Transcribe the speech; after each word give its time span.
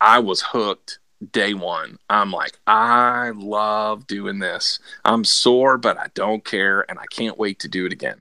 I 0.00 0.18
was 0.18 0.42
hooked 0.42 0.98
day 1.32 1.54
one. 1.54 1.98
I'm 2.10 2.30
like, 2.30 2.58
I 2.66 3.32
love 3.34 4.06
doing 4.06 4.38
this. 4.38 4.78
I'm 5.04 5.24
sore, 5.24 5.78
but 5.78 5.98
I 5.98 6.08
don't 6.14 6.44
care, 6.44 6.84
and 6.88 6.98
I 6.98 7.06
can't 7.10 7.38
wait 7.38 7.58
to 7.60 7.68
do 7.68 7.86
it 7.86 7.92
again. 7.92 8.20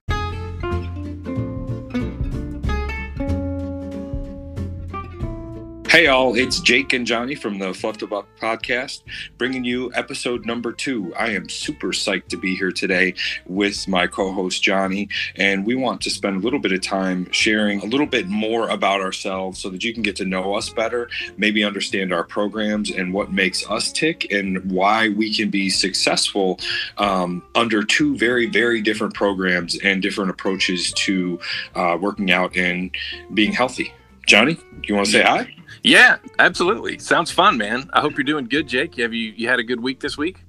Hey, 5.94 6.08
all, 6.08 6.34
it's 6.34 6.60
Jake 6.60 6.92
and 6.94 7.06
Johnny 7.06 7.36
from 7.36 7.60
the 7.60 7.72
Fluff 7.72 8.00
to 8.00 8.08
Buff 8.08 8.26
podcast, 8.42 9.04
bringing 9.38 9.64
you 9.64 9.94
episode 9.94 10.44
number 10.44 10.72
two. 10.72 11.14
I 11.14 11.30
am 11.30 11.48
super 11.48 11.90
psyched 11.90 12.30
to 12.30 12.38
be 12.38 12.56
here 12.56 12.72
today 12.72 13.14
with 13.46 13.88
my 13.88 14.08
co 14.08 14.32
host, 14.32 14.64
Johnny, 14.64 15.08
and 15.36 15.68
we 15.68 15.76
want 15.76 16.02
to 16.02 16.10
spend 16.10 16.38
a 16.38 16.40
little 16.40 16.58
bit 16.58 16.72
of 16.72 16.82
time 16.82 17.32
sharing 17.32 17.80
a 17.82 17.86
little 17.86 18.08
bit 18.08 18.28
more 18.28 18.70
about 18.70 19.02
ourselves 19.02 19.60
so 19.60 19.70
that 19.70 19.84
you 19.84 19.94
can 19.94 20.02
get 20.02 20.16
to 20.16 20.26
know 20.26 20.56
us 20.56 20.72
better, 20.72 21.12
maybe 21.38 21.64
understand 21.64 22.12
our 22.12 22.24
programs 22.24 22.90
and 22.90 23.14
what 23.14 23.32
makes 23.32 23.64
us 23.70 23.92
tick, 23.92 24.32
and 24.32 24.72
why 24.72 25.10
we 25.10 25.32
can 25.32 25.52
be 25.52 25.70
successful 25.70 26.60
um, 26.98 27.44
under 27.54 27.84
two 27.84 28.18
very, 28.18 28.48
very 28.48 28.82
different 28.82 29.14
programs 29.14 29.78
and 29.84 30.02
different 30.02 30.32
approaches 30.32 30.92
to 30.94 31.40
uh, 31.76 31.96
working 32.02 32.32
out 32.32 32.58
and 32.58 32.90
being 33.36 33.52
healthy. 33.52 33.94
Johnny, 34.26 34.58
you 34.86 34.96
want 34.96 35.06
to 35.06 35.12
say 35.12 35.22
hi? 35.22 35.54
Yeah, 35.84 36.18
absolutely. 36.40 36.98
Sounds 37.00 37.30
fun, 37.30 37.58
man. 37.58 37.90
I 37.94 38.00
hope 38.00 38.14
you're 38.14 38.24
doing 38.24 38.46
good, 38.46 38.68
Jake. 38.68 38.96
Have 38.96 39.14
you 39.14 39.34
you 39.36 39.50
had 39.50 39.60
a 39.60 39.64
good 39.64 39.82
week 39.82 40.00
this 40.00 40.18
week? 40.18 40.40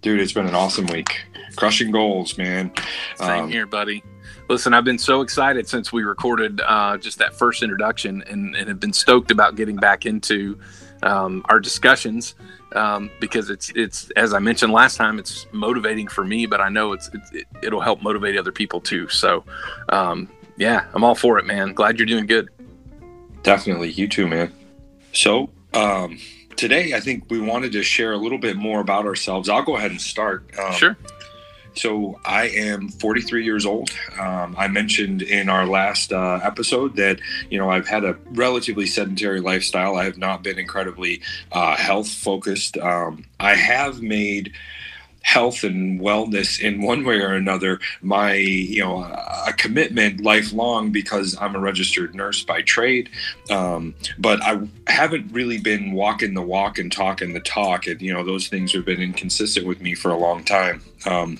Dude, 0.00 0.20
it's 0.20 0.32
been 0.32 0.46
an 0.46 0.54
awesome 0.54 0.86
week. 0.86 1.20
Crushing 1.56 1.90
goals, 1.90 2.38
man. 2.38 2.72
Same 3.16 3.44
um, 3.44 3.50
here, 3.50 3.66
buddy. 3.66 4.02
Listen, 4.48 4.72
I've 4.72 4.84
been 4.84 4.98
so 4.98 5.20
excited 5.20 5.68
since 5.68 5.92
we 5.92 6.04
recorded 6.04 6.62
uh, 6.64 6.96
just 6.96 7.18
that 7.18 7.34
first 7.34 7.62
introduction, 7.62 8.22
and, 8.28 8.56
and 8.56 8.68
have 8.68 8.80
been 8.80 8.92
stoked 8.92 9.30
about 9.30 9.56
getting 9.56 9.76
back 9.76 10.06
into 10.06 10.58
um, 11.02 11.44
our 11.50 11.60
discussions 11.60 12.34
um, 12.72 13.10
because 13.20 13.50
it's 13.50 13.70
it's 13.74 14.10
as 14.10 14.32
I 14.32 14.38
mentioned 14.38 14.72
last 14.72 14.96
time, 14.96 15.18
it's 15.18 15.46
motivating 15.52 16.08
for 16.08 16.24
me, 16.24 16.46
but 16.46 16.60
I 16.60 16.68
know 16.68 16.92
it's, 16.92 17.10
it's 17.12 17.46
it, 17.62 17.72
will 17.72 17.80
help 17.80 18.02
motivate 18.02 18.38
other 18.38 18.52
people 18.52 18.80
too. 18.80 19.08
So, 19.08 19.44
um, 19.90 20.28
yeah, 20.56 20.86
I'm 20.94 21.04
all 21.04 21.14
for 21.14 21.38
it, 21.38 21.46
man. 21.46 21.72
Glad 21.72 21.98
you're 21.98 22.06
doing 22.06 22.26
good. 22.26 22.48
Definitely, 23.42 23.90
you 23.90 24.08
too, 24.08 24.26
man. 24.26 24.52
So, 25.12 25.50
um, 25.74 26.18
today 26.56 26.94
I 26.94 27.00
think 27.00 27.24
we 27.30 27.40
wanted 27.40 27.72
to 27.72 27.82
share 27.82 28.12
a 28.12 28.16
little 28.16 28.38
bit 28.38 28.56
more 28.56 28.80
about 28.80 29.06
ourselves. 29.06 29.48
I'll 29.48 29.62
go 29.62 29.76
ahead 29.76 29.90
and 29.90 30.00
start. 30.00 30.50
Um, 30.58 30.72
sure. 30.72 30.96
So, 31.74 32.18
I 32.24 32.48
am 32.48 32.88
43 32.88 33.44
years 33.44 33.64
old. 33.64 33.90
Um, 34.18 34.56
I 34.58 34.66
mentioned 34.66 35.22
in 35.22 35.48
our 35.48 35.64
last 35.64 36.12
uh, 36.12 36.40
episode 36.42 36.96
that, 36.96 37.20
you 37.50 37.58
know, 37.58 37.70
I've 37.70 37.86
had 37.86 38.04
a 38.04 38.16
relatively 38.30 38.86
sedentary 38.86 39.40
lifestyle. 39.40 39.96
I 39.96 40.04
have 40.04 40.18
not 40.18 40.42
been 40.42 40.58
incredibly 40.58 41.20
uh, 41.52 41.76
health 41.76 42.08
focused. 42.08 42.76
Um, 42.78 43.24
I 43.38 43.54
have 43.54 44.02
made 44.02 44.54
health 45.28 45.62
and 45.62 46.00
wellness 46.00 46.58
in 46.58 46.80
one 46.80 47.04
way 47.04 47.20
or 47.20 47.34
another 47.34 47.78
my 48.00 48.32
you 48.32 48.82
know 48.82 49.02
a 49.46 49.52
commitment 49.52 50.22
lifelong 50.22 50.90
because 50.90 51.36
i'm 51.38 51.54
a 51.54 51.58
registered 51.58 52.14
nurse 52.14 52.42
by 52.42 52.62
trade. 52.62 53.10
Um, 53.50 53.94
but 54.18 54.40
i 54.42 54.58
haven't 54.86 55.30
really 55.30 55.58
been 55.58 55.92
walking 55.92 56.32
the 56.32 56.40
walk 56.40 56.78
and 56.78 56.90
talking 56.90 57.34
the 57.34 57.40
talk 57.40 57.86
and 57.86 58.00
you 58.00 58.10
know 58.10 58.24
those 58.24 58.48
things 58.48 58.72
have 58.72 58.86
been 58.86 59.02
inconsistent 59.02 59.66
with 59.66 59.82
me 59.82 59.94
for 59.94 60.10
a 60.10 60.16
long 60.16 60.44
time. 60.44 60.80
Um, 61.04 61.38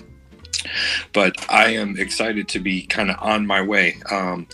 but 1.11 1.33
i 1.49 1.69
am 1.69 1.97
excited 1.97 2.47
to 2.49 2.59
be 2.59 2.85
kind 2.85 3.09
of 3.09 3.15
on 3.19 3.47
my 3.47 3.61
way. 3.61 3.97
Um, 4.11 4.47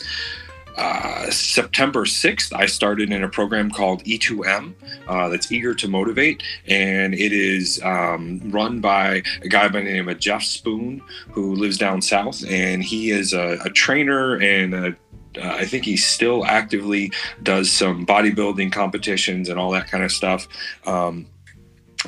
uh, 0.78 1.30
September 1.31 2.06
6th, 2.06 2.54
I 2.54 2.66
started 2.66 3.12
in 3.12 3.23
a 3.23 3.30
program 3.30 3.72
called 3.72 4.04
E2M 4.04 4.73
uh, 5.08 5.30
that's 5.30 5.52
eager 5.52 5.73
to 5.76 5.88
motivate. 5.88 6.44
And 6.68 7.14
it 7.14 7.31
is 7.31 7.81
um, 7.84 8.42
run 8.52 8.81
by 8.81 9.23
a 9.42 9.48
guy 9.48 9.68
by 9.68 9.80
the 9.80 9.92
name 9.92 10.09
of 10.09 10.20
Jeff 10.20 10.44
Spoon, 10.44 11.02
who 11.31 11.56
lives 11.56 11.78
down 11.78 12.02
south. 12.02 12.44
And 12.48 12.84
he 12.84 13.12
is 13.12 13.34
a, 13.34 13.58
a 13.64 13.69
trainer 13.69 14.35
and 14.41 14.74
a 14.74 14.96
uh, 15.38 15.50
I 15.50 15.66
think 15.66 15.84
he 15.84 15.97
still 15.97 16.46
actively 16.46 17.12
does 17.44 17.69
some 17.69 18.06
bodybuilding 18.06 18.72
competitions 18.72 19.50
and 19.50 19.59
all 19.59 19.72
that 19.72 19.91
kind 19.91 20.02
of 20.02 20.12
stuff. 20.12 20.47
Um, 20.85 21.28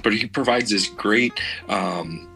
but 0.02 0.14
he 0.14 0.28
provides 0.28 0.70
this 0.70 0.88
great 0.88 1.34
um, 1.68 2.30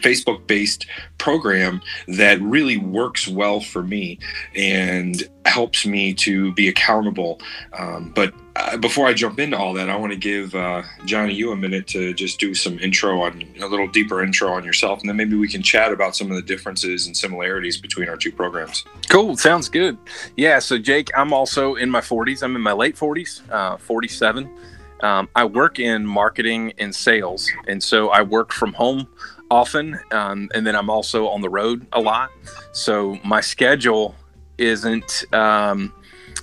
Facebook 0.00 0.46
based 0.46 0.86
program 1.18 1.80
that 2.08 2.40
really 2.40 2.76
works 2.76 3.28
well 3.28 3.60
for 3.60 3.82
me 3.82 4.18
and 4.56 5.22
helps 5.46 5.86
me 5.86 6.14
to 6.14 6.52
be 6.54 6.68
accountable. 6.68 7.40
Um, 7.72 8.12
but 8.14 8.32
uh, 8.56 8.76
before 8.76 9.06
I 9.06 9.14
jump 9.14 9.38
into 9.38 9.56
all 9.56 9.72
that, 9.74 9.88
I 9.88 9.96
want 9.96 10.12
to 10.12 10.18
give 10.18 10.54
uh, 10.54 10.82
Johnny 11.04 11.34
you 11.34 11.52
a 11.52 11.56
minute 11.56 11.86
to 11.88 12.12
just 12.12 12.38
do 12.38 12.54
some 12.54 12.78
intro 12.78 13.22
on 13.22 13.44
a 13.60 13.66
little 13.66 13.88
deeper 13.88 14.22
intro 14.22 14.52
on 14.52 14.64
yourself, 14.64 15.00
and 15.00 15.08
then 15.08 15.16
maybe 15.16 15.36
we 15.36 15.48
can 15.48 15.62
chat 15.62 15.92
about 15.92 16.16
some 16.16 16.30
of 16.30 16.36
the 16.36 16.42
differences 16.42 17.06
and 17.06 17.16
similarities 17.16 17.78
between 17.78 18.08
our 18.08 18.16
two 18.16 18.32
programs. 18.32 18.84
Cool, 19.08 19.36
sounds 19.36 19.68
good. 19.68 19.96
Yeah, 20.36 20.58
so 20.58 20.78
Jake, 20.78 21.10
I'm 21.16 21.32
also 21.32 21.76
in 21.76 21.90
my 21.90 22.00
40s. 22.00 22.42
I'm 22.42 22.56
in 22.56 22.62
my 22.62 22.72
late 22.72 22.96
40s, 22.96 23.48
uh, 23.50 23.76
47. 23.76 24.50
Um, 25.02 25.28
I 25.34 25.44
work 25.44 25.78
in 25.78 26.04
marketing 26.04 26.74
and 26.78 26.94
sales, 26.94 27.50
and 27.66 27.82
so 27.82 28.10
I 28.10 28.22
work 28.22 28.52
from 28.52 28.72
home 28.74 29.08
often, 29.50 29.98
um, 30.12 30.48
and 30.54 30.66
then 30.66 30.76
I'm 30.76 30.90
also 30.90 31.28
on 31.28 31.40
the 31.40 31.48
road 31.48 31.86
a 31.92 32.00
lot. 32.00 32.30
So 32.72 33.18
my 33.24 33.40
schedule 33.40 34.14
isn't 34.58 35.24
um, 35.32 35.92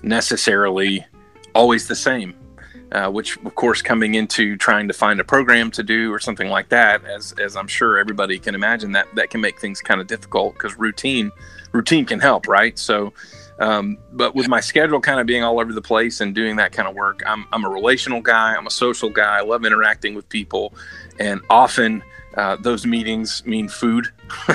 necessarily 0.04 1.06
always 1.54 1.88
the 1.88 1.96
same. 1.96 2.36
Uh, 2.90 3.10
which, 3.10 3.36
of 3.44 3.54
course, 3.56 3.82
coming 3.82 4.16
into 4.16 4.56
trying 4.56 4.88
to 4.88 4.94
find 4.94 5.20
a 5.20 5.24
program 5.24 5.70
to 5.70 5.84
do 5.84 6.10
or 6.10 6.20
something 6.20 6.48
like 6.48 6.70
that, 6.70 7.04
as 7.04 7.34
as 7.34 7.58
I'm 7.58 7.68
sure 7.68 7.98
everybody 7.98 8.40
can 8.40 8.56
imagine, 8.56 8.94
that 8.94 9.14
that 9.16 9.30
can 9.30 9.42
make 9.42 9.60
things 9.60 9.82
kind 9.82 10.00
of 10.00 10.08
difficult 10.08 10.54
because 10.54 10.78
routine 10.78 11.30
routine 11.74 12.06
can 12.06 12.20
help, 12.20 12.48
right? 12.48 12.80
So. 12.80 13.14
Um, 13.60 13.98
but 14.12 14.36
with 14.36 14.48
my 14.48 14.60
schedule 14.60 15.02
kind 15.02 15.20
of 15.20 15.26
being 15.26 15.44
all 15.44 15.60
over 15.60 15.74
the 15.74 15.82
place 15.82 16.22
and 16.22 16.36
doing 16.36 16.58
that 16.58 16.72
kind 16.72 16.88
of 16.88 16.94
work, 16.94 17.24
I'm, 17.26 17.48
I'm 17.52 17.66
a 17.66 17.70
relational 17.70 18.22
guy. 18.22 18.54
I'm 18.56 18.68
a 18.68 18.72
social 18.72 19.10
guy. 19.10 19.40
I 19.40 19.42
love 19.42 19.66
interacting 19.66 20.14
with 20.14 20.30
people. 20.30 20.76
And 21.20 21.42
often 21.50 22.04
uh, 22.38 22.56
those 22.56 22.86
meetings 22.86 23.44
mean 23.46 23.68
food, 23.68 24.08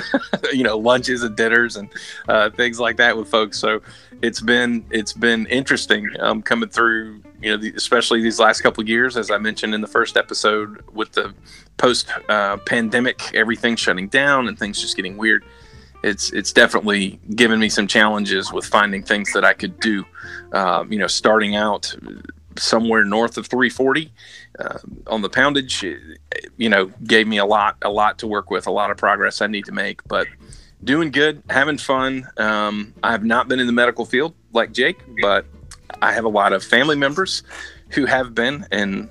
you 0.53 0.63
know, 0.63 0.77
lunches 0.77 1.21
and 1.21 1.35
dinners 1.35 1.75
and 1.75 1.89
uh, 2.29 2.49
things 2.49 2.79
like 2.79 2.95
that 2.95 3.15
with 3.15 3.27
folks. 3.27 3.59
So 3.59 3.81
it's 4.21 4.39
been 4.39 4.85
it's 4.89 5.11
been 5.11 5.45
interesting 5.47 6.09
um, 6.21 6.41
coming 6.41 6.69
through, 6.69 7.21
you 7.41 7.51
know, 7.51 7.57
the, 7.57 7.73
especially 7.75 8.21
these 8.21 8.39
last 8.39 8.61
couple 8.61 8.87
years, 8.87 9.17
as 9.17 9.29
I 9.29 9.37
mentioned 9.37 9.75
in 9.75 9.81
the 9.81 9.87
first 9.87 10.15
episode, 10.15 10.81
with 10.93 11.11
the 11.11 11.33
post 11.75 12.07
uh, 12.29 12.55
pandemic, 12.57 13.33
everything 13.33 13.75
shutting 13.75 14.07
down 14.07 14.47
and 14.47 14.57
things 14.57 14.79
just 14.79 14.95
getting 14.95 15.17
weird. 15.17 15.43
It's 16.03 16.31
it's 16.31 16.53
definitely 16.53 17.19
given 17.35 17.59
me 17.59 17.67
some 17.67 17.87
challenges 17.87 18.53
with 18.53 18.65
finding 18.65 19.03
things 19.03 19.33
that 19.33 19.43
I 19.43 19.53
could 19.53 19.77
do. 19.81 20.05
Um, 20.53 20.91
you 20.91 20.99
know, 20.99 21.07
starting 21.07 21.57
out 21.57 21.93
somewhere 22.57 23.03
north 23.03 23.37
of 23.37 23.47
340 23.47 24.11
uh, 24.59 24.79
on 25.07 25.21
the 25.21 25.29
poundage 25.29 25.83
you 26.57 26.69
know 26.69 26.85
gave 27.05 27.27
me 27.27 27.37
a 27.37 27.45
lot 27.45 27.77
a 27.81 27.89
lot 27.89 28.17
to 28.19 28.27
work 28.27 28.49
with 28.49 28.67
a 28.67 28.71
lot 28.71 28.91
of 28.91 28.97
progress 28.97 29.41
i 29.41 29.47
need 29.47 29.65
to 29.65 29.71
make 29.71 30.03
but 30.07 30.27
doing 30.83 31.11
good 31.11 31.41
having 31.49 31.77
fun. 31.77 32.27
Um, 32.37 32.93
i 33.03 33.11
have 33.11 33.23
not 33.23 33.47
been 33.47 33.59
in 33.59 33.67
the 33.67 33.73
medical 33.73 34.05
field 34.05 34.33
like 34.51 34.71
jake 34.71 34.99
but 35.21 35.45
i 36.01 36.11
have 36.11 36.25
a 36.25 36.29
lot 36.29 36.53
of 36.53 36.63
family 36.63 36.95
members 36.95 37.43
who 37.89 38.05
have 38.05 38.33
been 38.33 38.65
and 38.71 39.09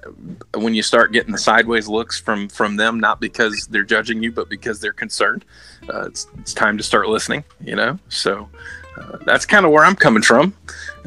when 0.55 0.75
you 0.75 0.83
start 0.83 1.13
getting 1.13 1.33
the 1.33 1.39
sideways 1.39 1.89
looks 1.89 2.19
from 2.19 2.49
from 2.49 2.77
them 2.77 2.99
not 2.99 3.21
because 3.21 3.67
they're 3.69 3.85
judging 3.85 4.23
you 4.23 4.33
but 4.33 4.49
because 4.49 4.81
they're 4.81 4.93
concerned 4.93 5.45
uh, 5.93 6.07
it's, 6.07 6.27
it's 6.39 6.53
time 6.53 6.77
to 6.77 6.83
start 6.83 7.09
listening 7.09 7.45
you 7.61 7.77
know? 7.77 7.99
So 8.09 8.49
uh, 8.97 9.19
that's 9.25 9.47
kind 9.47 9.65
of 9.65 9.73
where 9.73 9.85
i'm 9.85 9.97
coming 9.97 10.23
from 10.23 10.55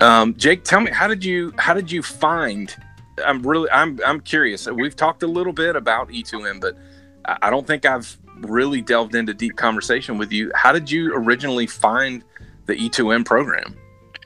um, 0.01 0.35
Jake, 0.35 0.63
tell 0.63 0.81
me 0.81 0.91
how 0.91 1.07
did 1.07 1.23
you 1.23 1.53
how 1.57 1.73
did 1.73 1.91
you 1.91 2.01
find? 2.01 2.75
I'm 3.23 3.41
really 3.43 3.69
I'm 3.69 3.99
I'm 4.05 4.19
curious. 4.19 4.67
We've 4.67 4.95
talked 4.95 5.23
a 5.23 5.27
little 5.27 5.53
bit 5.53 5.75
about 5.75 6.09
E2M, 6.09 6.59
but 6.59 6.77
I 7.41 7.49
don't 7.49 7.65
think 7.65 7.85
I've 7.85 8.17
really 8.39 8.81
delved 8.81 9.15
into 9.15 9.33
deep 9.33 9.55
conversation 9.55 10.17
with 10.17 10.31
you. 10.31 10.51
How 10.53 10.71
did 10.71 10.91
you 10.91 11.15
originally 11.15 11.67
find 11.67 12.23
the 12.65 12.75
E2M 12.75 13.25
program? 13.25 13.75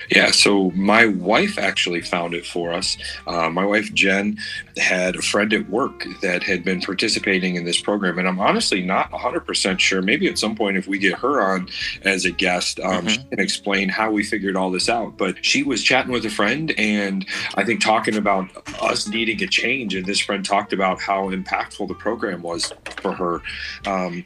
Yeah, 0.10 0.31
so 0.31 0.72
my 0.72 1.06
wife 1.06 1.60
actually 1.60 2.01
found 2.01 2.34
it 2.34 2.46
for 2.46 2.72
us. 2.72 2.98
Uh, 3.28 3.50
my 3.50 3.66
wife 3.66 3.94
Jen 3.94 4.38
had 4.78 5.16
a 5.16 5.22
friend 5.22 5.54
at 5.54 5.69
work 5.69 6.06
that 6.22 6.42
had 6.42 6.63
been 6.63 6.81
participating 6.81 7.56
in 7.56 7.66
this 7.66 7.80
program, 7.80 8.18
and 8.18 8.28
I'm 8.28 8.40
honestly 8.40 8.81
not 8.81 9.12
100% 9.12 9.80
sure. 9.80 10.01
Maybe 10.01 10.28
at 10.28 10.40
some 10.40 10.56
point, 10.56 10.78
if 10.78 10.88
we 10.88 10.98
get 10.98 11.19
her 11.19 11.42
on 11.42 11.69
as 12.04 12.25
a 12.25 12.31
guest, 12.31 12.80
um, 12.80 13.06
mm-hmm. 13.06 13.07
she 13.07 13.24
can 13.24 13.40
explain 13.40 13.90
how 13.90 14.12
we 14.12 14.24
figured 14.24 14.56
all 14.56 14.72
this 14.72 14.90
out. 14.90 15.18
But 15.18 15.44
she 15.46 15.63
was 15.63 15.84
chatting 15.84 16.12
with 16.12 16.25
a 16.25 16.30
friend, 16.30 16.74
and 16.78 17.25
I 17.56 17.63
think 17.63 17.81
talking 17.81 18.16
about 18.16 18.50
us 18.81 19.07
needing 19.07 19.44
a 19.44 19.48
change, 19.48 19.96
and 19.96 20.06
this 20.06 20.19
friend 20.19 20.44
talked 20.44 20.74
about 20.74 21.01
how 21.01 21.30
impactful 21.30 21.88
the 21.88 21.94
program 21.94 22.42
was 22.42 22.74
for 23.01 23.12
her. 23.12 23.42
Um, 23.86 24.25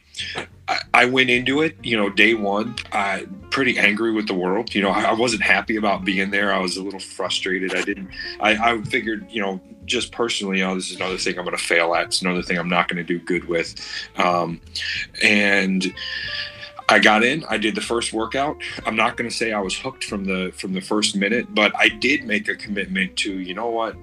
I, 0.68 0.80
I 0.94 1.06
went 1.06 1.30
into 1.30 1.62
it, 1.62 1.76
you 1.84 1.98
know, 1.98 2.10
day 2.10 2.34
one. 2.34 2.76
I 2.92 3.28
pretty 3.54 3.78
angry 3.78 4.12
with 4.12 4.28
the 4.28 4.34
world. 4.34 4.74
You 4.74 4.82
know, 4.82 4.90
I, 4.90 5.04
I, 5.04 5.14
wasn't 5.14 5.44
happy 5.44 5.78
about 5.78 6.04
being 6.04 6.32
there. 6.32 6.52
I 6.52 6.58
was 6.58 6.76
a 6.76 6.84
little 6.84 7.00
frustrated. 7.00 7.76
I 7.76 7.84
didn't. 7.84 8.10
I, 8.40 8.56
I 8.56 8.82
figured, 8.82 9.28
you 9.30 9.42
know, 9.42 9.62
just 9.86 10.12
personally, 10.12 10.58
you 10.58 10.66
know, 10.66 10.74
this 10.74 10.90
is 10.90 10.96
another 10.96 11.18
thing 11.18 11.38
I'm 11.38 11.46
going 11.46 11.56
to 11.56 11.64
fail 11.64 11.94
at. 11.94 12.08
It's 12.08 12.22
another 12.24 12.42
thing 12.42 12.58
I'm 12.58 12.68
not 12.68 12.88
going 12.88 12.98
to 12.98 13.04
do 13.04 13.20
good 13.20 13.48
with. 13.48 13.76
Um, 14.18 14.60
and 15.22 15.94
I 16.90 16.98
got 16.98 17.24
in. 17.24 17.46
I 17.48 17.58
did 17.58 17.76
the 17.76 17.82
first 17.82 18.12
workout. 18.12 18.58
I'm 18.88 18.96
not 18.96 19.18
going 19.18 19.30
to 19.30 19.36
say 19.36 19.54
I 19.54 19.62
was 19.62 19.78
hooked 19.78 20.04
from 20.04 20.26
the 20.26 20.52
from 20.58 20.74
the 20.74 20.82
first 20.82 21.16
minute, 21.16 21.54
but 21.54 21.72
I 21.78 21.90
did 21.90 22.26
make 22.26 22.50
a 22.50 22.56
commitment 22.56 23.16
to. 23.18 23.40
You 23.40 23.54
know 23.54 23.70
what? 23.70 23.96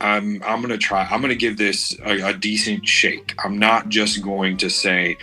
I'm 0.00 0.42
I'm 0.44 0.60
gonna 0.60 0.78
try. 0.78 1.04
I'm 1.04 1.20
gonna 1.20 1.36
give 1.36 1.58
this 1.58 1.96
a, 2.04 2.30
a, 2.30 2.32
decent 2.32 2.88
shake. 2.88 3.34
I'm 3.44 3.58
not 3.58 3.88
just 3.88 4.20
going 4.20 4.56
to 4.56 4.68
say, 4.68 5.16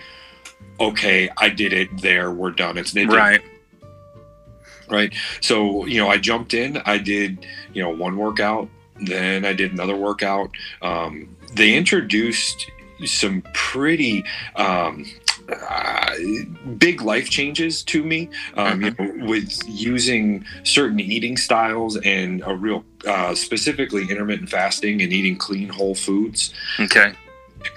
okay, 0.80 1.30
I 1.38 1.50
did 1.50 1.74
it. 1.74 2.02
There, 2.02 2.32
we're 2.32 2.52
done. 2.52 2.78
It's 2.78 2.96
right. 2.96 3.42
Right. 4.90 5.14
So 5.42 5.86
you 5.86 6.00
know, 6.02 6.10
I 6.10 6.18
jumped 6.18 6.54
in. 6.54 6.78
I 6.86 6.98
did 6.98 7.46
you 7.74 7.84
know 7.84 7.90
one 7.90 8.18
workout. 8.18 8.70
Then 9.02 9.46
I 9.46 9.54
did 9.54 9.72
another 9.72 9.96
workout. 9.96 10.52
Um, 10.82 11.36
they 11.54 11.76
introduced 11.76 12.70
some 13.06 13.42
pretty 13.54 14.24
um, 14.56 15.06
uh, 15.52 16.14
big 16.78 17.02
life 17.02 17.30
changes 17.30 17.84
to 17.84 18.04
me 18.04 18.30
um, 18.56 18.82
you 18.82 18.92
mm-hmm. 18.92 19.20
know, 19.20 19.26
with 19.26 19.62
using 19.68 20.46
certain 20.64 21.00
eating 21.00 21.38
styles 21.38 21.98
and 21.98 22.44
a 22.46 22.56
real 22.56 22.84
uh, 23.08 23.34
specifically 23.34 24.04
intermittent 24.10 24.50
fasting 24.50 25.02
and 25.02 25.14
eating 25.14 25.36
clean 25.36 25.70
whole 25.70 25.96
foods 25.96 26.54
okay 26.80 27.14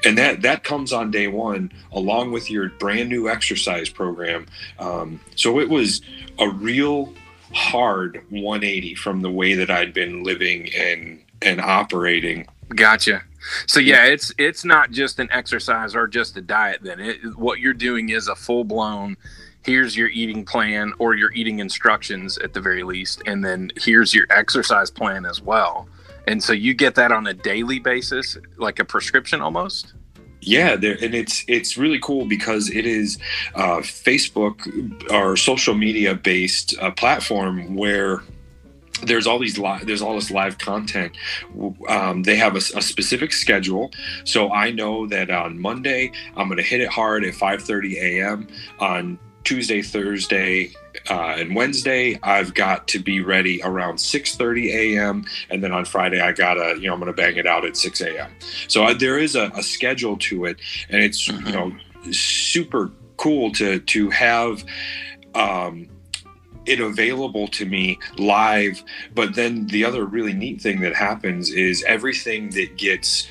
and 0.05 0.19
that 0.19 0.43
that 0.43 0.65
comes 0.65 0.93
on 0.93 1.11
day 1.11 1.29
one 1.29 1.71
along 1.93 2.33
with 2.33 2.51
your 2.51 2.69
brand 2.71 3.09
new 3.09 3.29
exercise 3.29 3.89
program 3.89 4.47
um, 4.79 5.21
so 5.37 5.61
it 5.61 5.69
was 5.69 6.03
a 6.39 6.49
real 6.49 7.13
hard 7.55 8.23
180 8.31 8.95
from 8.95 9.21
the 9.21 9.31
way 9.31 9.55
that 9.55 9.71
i'd 9.71 9.93
been 9.93 10.23
living 10.23 10.69
and 10.75 11.23
and 11.43 11.61
operating 11.61 12.47
gotcha 12.71 13.23
so 13.67 13.81
yeah, 13.81 14.07
it's 14.07 14.33
it's 14.39 14.65
not 14.65 14.91
just 14.91 15.19
an 15.19 15.29
exercise 15.31 15.95
or 15.95 16.07
just 16.07 16.37
a 16.37 16.41
diet. 16.41 16.81
Then 16.83 17.01
it, 17.01 17.37
what 17.37 17.61
you're 17.61 17.75
doing 17.75 18.11
is 18.11 18.29
a 18.29 18.35
full 18.35 18.65
blown. 18.65 19.17
Here's 19.65 19.97
your 19.97 20.09
eating 20.09 20.45
plan 20.45 20.93
or 20.99 21.15
your 21.15 21.33
eating 21.33 21.61
instructions 21.61 22.37
at 22.39 22.53
the 22.53 22.61
very 22.61 22.83
least, 22.83 23.23
and 23.27 23.45
then 23.45 23.71
here's 23.77 24.15
your 24.15 24.27
exercise 24.31 24.91
plan 24.91 25.25
as 25.25 25.41
well. 25.41 25.89
And 26.27 26.43
so 26.43 26.53
you 26.53 26.75
get 26.75 26.95
that 26.95 27.13
on 27.13 27.27
a 27.27 27.35
daily 27.35 27.79
basis, 27.79 28.39
like 28.57 28.79
a 28.79 28.85
prescription 28.85 29.41
almost. 29.41 29.95
Yeah, 30.41 30.73
and 30.73 31.15
it's 31.15 31.45
it's 31.47 31.79
really 31.79 32.01
cool 32.01 32.27
because 32.27 32.69
it 32.69 32.85
is 32.85 33.19
uh, 33.55 33.79
Facebook 33.79 35.13
or 35.13 35.37
social 35.37 35.75
media 35.75 36.17
based 36.17 36.77
uh, 36.81 36.91
platform 36.91 37.77
where 37.77 38.23
there's 39.05 39.27
all 39.27 39.39
these 39.39 39.59
live 39.59 39.87
there's 39.87 40.03
all 40.03 40.15
this 40.15 40.31
live 40.31 40.59
content 40.59 41.17
um, 41.89 42.23
they 42.23 42.37
have 42.37 42.55
a, 42.55 42.59
a, 42.59 42.83
specific 42.83 43.33
schedule 43.33 43.91
so 44.25 44.53
i 44.53 44.71
know 44.71 45.07
that 45.09 45.29
on 45.29 45.61
monday 45.61 46.11
i'm 46.37 46.47
going 46.47 46.57
to 46.57 46.63
hit 46.63 46.81
it 46.81 46.89
hard 46.89 47.25
at 47.25 47.35
5.30 47.35 47.95
a.m 47.97 48.47
on 48.79 49.19
tuesday 49.45 49.83
thursday 49.83 50.71
uh, 51.11 51.35
and 51.39 51.55
wednesday 51.55 52.19
i've 52.23 52.55
got 52.55 52.87
to 52.89 52.99
be 52.99 53.21
ready 53.21 53.61
around 53.63 53.97
6.30 53.97 54.73
a.m 54.75 55.25
and 55.51 55.63
then 55.63 55.73
on 55.73 55.85
friday 55.85 56.21
i 56.21 56.33
gotta 56.33 56.77
you 56.79 56.87
know 56.87 56.95
i'm 56.95 57.01
going 57.01 57.13
to 57.13 57.17
bang 57.17 57.37
it 57.37 57.47
out 57.47 57.65
at 57.65 57.77
6 57.77 58.01
a.m 58.03 58.31
so 58.69 58.85
uh, 58.85 58.95
there 58.95 59.19
is 59.19 59.35
a, 59.37 59.51
a, 59.57 59.63
schedule 59.63 60.17
to 60.19 60.45
it 60.45 60.61
and 60.91 61.03
it's 61.03 61.29
mm-hmm. 61.29 61.47
you 61.47 61.53
know 61.53 62.13
super 62.13 62.91
cool 63.17 63.53
to 63.53 63.79
to 63.81 64.11
have 64.11 64.65
um, 65.35 65.89
it 66.67 66.81
available 66.81 67.49
to 67.49 67.67
me 67.67 67.99
live. 68.19 68.83
But 69.15 69.35
then 69.35 69.67
the 69.67 69.85
other 69.85 70.05
really 70.05 70.33
neat 70.33 70.61
thing 70.61 70.81
that 70.81 70.95
happens 70.95 71.51
is 71.51 71.85
everything 71.85 72.51
that 72.51 72.77
gets, 72.77 73.29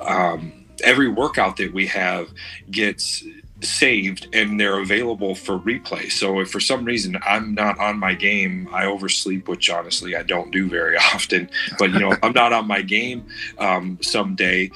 um, 0.00 0.66
every 0.82 1.08
workout 1.08 1.56
that 1.56 1.72
we 1.72 1.86
have 1.86 2.28
gets 2.70 3.24
saved 3.64 4.28
and 4.32 4.58
they're 4.58 4.80
available 4.80 5.34
for 5.34 5.58
replay. 5.58 6.10
So 6.10 6.40
if 6.40 6.50
for 6.50 6.60
some 6.60 6.84
reason 6.84 7.18
I'm 7.26 7.54
not 7.54 7.78
on 7.78 7.98
my 7.98 8.14
game, 8.14 8.68
I 8.72 8.86
oversleep, 8.86 9.48
which 9.48 9.70
honestly 9.70 10.16
I 10.16 10.22
don't 10.22 10.50
do 10.50 10.68
very 10.68 10.96
often. 11.14 11.50
But 11.78 11.92
you 11.92 11.98
know, 11.98 12.16
I'm 12.22 12.32
not 12.32 12.52
on 12.52 12.66
my 12.66 12.82
game 12.82 13.26
um, 13.58 13.98
someday. 14.00 14.70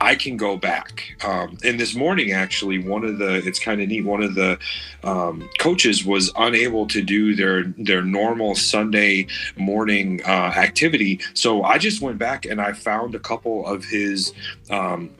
I 0.00 0.16
can 0.16 0.36
go 0.36 0.56
back. 0.56 1.16
Um, 1.24 1.56
and 1.64 1.78
this 1.78 1.94
morning, 1.94 2.32
actually, 2.32 2.78
one 2.78 3.04
of 3.04 3.18
the 3.18 3.36
it's 3.46 3.58
kind 3.58 3.80
of 3.80 3.88
neat. 3.88 4.04
One 4.04 4.22
of 4.22 4.34
the 4.34 4.58
um, 5.02 5.48
coaches 5.58 6.04
was 6.04 6.32
unable 6.36 6.86
to 6.88 7.00
do 7.00 7.34
their 7.34 7.64
their 7.78 8.02
normal 8.02 8.54
Sunday 8.54 9.28
morning 9.56 10.20
uh, 10.26 10.52
activity, 10.56 11.20
so 11.34 11.62
I 11.62 11.78
just 11.78 12.02
went 12.02 12.18
back 12.18 12.44
and 12.44 12.60
I 12.60 12.72
found 12.72 13.14
a 13.14 13.20
couple 13.20 13.66
of 13.66 13.84
his. 13.84 14.32
Um, 14.70 15.10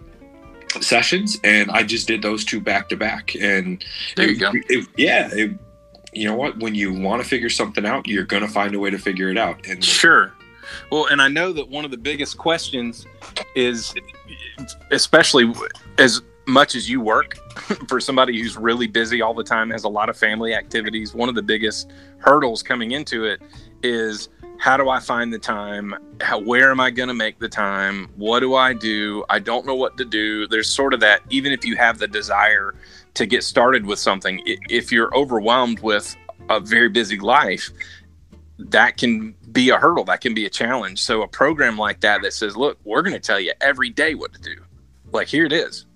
sessions 0.80 1.38
and 1.44 1.70
i 1.70 1.82
just 1.82 2.06
did 2.06 2.22
those 2.22 2.44
two 2.44 2.60
back 2.60 2.88
to 2.88 2.96
back. 2.96 3.34
And 3.36 3.84
there 4.16 4.28
you 4.28 4.36
it, 4.36 4.38
go. 4.38 4.52
it, 4.68 4.88
yeah 4.96 5.28
it, 5.32 5.52
you 6.12 6.28
know 6.28 6.36
what? 6.36 6.58
When 6.58 6.76
you 6.76 6.92
want 6.92 7.22
to 7.22 7.28
figure 7.28 7.50
something 7.50 7.84
out 7.84 8.06
you're 8.06 8.24
going 8.24 8.42
to 8.42 8.48
find 8.48 8.74
a 8.74 8.78
way 8.78 8.90
to 8.90 8.98
figure 8.98 9.30
it 9.30 9.38
out. 9.38 9.66
And 9.66 9.84
sure. 9.84 10.32
Well, 10.90 11.06
and 11.06 11.20
I 11.20 11.28
know 11.28 11.52
that 11.52 11.68
one 11.68 11.84
of 11.84 11.90
the 11.90 11.96
biggest 11.96 12.38
questions 12.38 13.06
is, 13.54 13.94
especially 14.90 15.52
as 15.98 16.22
much 16.46 16.74
as 16.74 16.88
you 16.88 17.00
work 17.00 17.36
for 17.88 18.00
somebody 18.00 18.40
who's 18.40 18.56
really 18.56 18.86
busy 18.86 19.22
all 19.22 19.34
the 19.34 19.44
time, 19.44 19.70
has 19.70 19.84
a 19.84 19.88
lot 19.88 20.08
of 20.08 20.16
family 20.16 20.54
activities, 20.54 21.14
one 21.14 21.28
of 21.28 21.34
the 21.34 21.42
biggest 21.42 21.92
hurdles 22.18 22.62
coming 22.62 22.92
into 22.92 23.24
it 23.24 23.42
is 23.82 24.28
how 24.58 24.76
do 24.76 24.88
I 24.88 25.00
find 25.00 25.32
the 25.32 25.38
time? 25.38 25.94
How, 26.20 26.38
where 26.38 26.70
am 26.70 26.80
I 26.80 26.90
going 26.90 27.08
to 27.08 27.14
make 27.14 27.38
the 27.38 27.48
time? 27.48 28.08
What 28.16 28.40
do 28.40 28.54
I 28.54 28.72
do? 28.72 29.24
I 29.28 29.38
don't 29.38 29.66
know 29.66 29.74
what 29.74 29.96
to 29.98 30.04
do. 30.04 30.46
There's 30.46 30.68
sort 30.68 30.94
of 30.94 31.00
that, 31.00 31.20
even 31.30 31.52
if 31.52 31.64
you 31.64 31.76
have 31.76 31.98
the 31.98 32.08
desire 32.08 32.74
to 33.14 33.26
get 33.26 33.44
started 33.44 33.86
with 33.86 33.98
something, 33.98 34.40
if 34.44 34.90
you're 34.90 35.14
overwhelmed 35.14 35.80
with 35.80 36.16
a 36.48 36.60
very 36.60 36.88
busy 36.88 37.18
life, 37.18 37.70
that 38.58 38.96
can 38.96 39.34
be 39.52 39.70
a 39.70 39.76
hurdle 39.76 40.04
that 40.04 40.20
can 40.20 40.34
be 40.34 40.46
a 40.46 40.50
challenge 40.50 41.00
so 41.00 41.22
a 41.22 41.28
program 41.28 41.76
like 41.76 42.00
that 42.00 42.22
that 42.22 42.32
says 42.32 42.56
look 42.56 42.78
we're 42.84 43.02
going 43.02 43.14
to 43.14 43.20
tell 43.20 43.40
you 43.40 43.52
every 43.60 43.90
day 43.90 44.14
what 44.14 44.32
to 44.32 44.40
do 44.40 44.56
like 45.12 45.28
here 45.28 45.44
it 45.44 45.52
is 45.52 45.86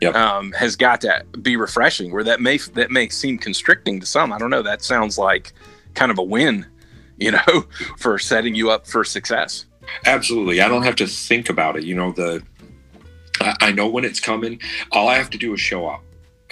yep. 0.00 0.14
um, 0.14 0.52
has 0.52 0.76
got 0.76 1.00
to 1.00 1.24
be 1.42 1.56
refreshing 1.56 2.12
where 2.12 2.24
that 2.24 2.40
may 2.40 2.56
that 2.74 2.90
may 2.90 3.08
seem 3.08 3.36
constricting 3.38 4.00
to 4.00 4.06
some 4.06 4.32
i 4.32 4.38
don't 4.38 4.50
know 4.50 4.62
that 4.62 4.82
sounds 4.82 5.18
like 5.18 5.52
kind 5.94 6.10
of 6.10 6.18
a 6.18 6.22
win 6.22 6.66
you 7.24 7.32
know 7.32 7.64
for 7.96 8.18
setting 8.18 8.54
you 8.54 8.70
up 8.70 8.86
for 8.86 9.04
success 9.04 9.66
absolutely 10.06 10.60
i 10.60 10.68
don't 10.68 10.82
have 10.82 10.96
to 10.96 11.06
think 11.06 11.48
about 11.48 11.76
it 11.76 11.84
you 11.84 11.94
know 11.94 12.12
the 12.12 12.42
I 13.40 13.70
know 13.70 13.86
when 13.86 14.04
it's 14.04 14.18
coming 14.18 14.60
all 14.90 15.08
i 15.08 15.16
have 15.16 15.30
to 15.30 15.38
do 15.38 15.54
is 15.54 15.60
show 15.60 15.86
up 15.86 16.02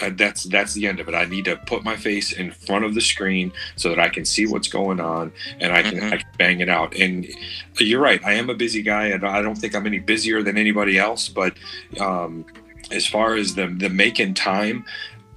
uh, 0.01 0.11
that's 0.15 0.45
that's 0.45 0.75
the 0.75 0.87
end 0.87 1.01
of 1.01 1.09
it. 1.09 1.15
I 1.15 1.25
need 1.25 1.47
to 1.47 1.57
put 1.57 1.83
my 1.83 1.97
face 1.97 2.33
in 2.33 2.51
front 2.51 2.85
of 2.85 2.95
the 2.95 3.01
screen 3.01 3.53
so 3.77 3.89
that 3.89 3.99
I 3.99 4.09
can 4.09 4.25
see 4.25 4.47
what's 4.47 4.69
going 4.69 5.01
on 5.01 5.33
and 5.61 5.73
I 5.73 5.83
can, 5.83 5.95
mm-hmm. 5.95 6.13
I 6.13 6.17
can 6.19 6.29
bang 6.39 6.61
it 6.61 6.69
out. 6.69 6.95
And 6.95 7.27
you're 7.79 8.01
right. 8.01 8.23
I 8.25 8.35
am 8.35 8.51
a 8.51 8.55
busy 8.55 8.83
guy, 8.83 9.07
and 9.07 9.25
I 9.25 9.41
don't 9.41 9.57
think 9.57 9.75
I'm 9.75 9.87
any 9.87 9.99
busier 9.99 10.43
than 10.43 10.59
anybody 10.59 10.99
else. 10.99 11.29
But 11.29 11.57
um, 11.99 12.45
as 12.91 13.07
far 13.07 13.37
as 13.37 13.55
the 13.55 13.69
the 13.69 13.89
making 13.89 14.35
time, 14.35 14.85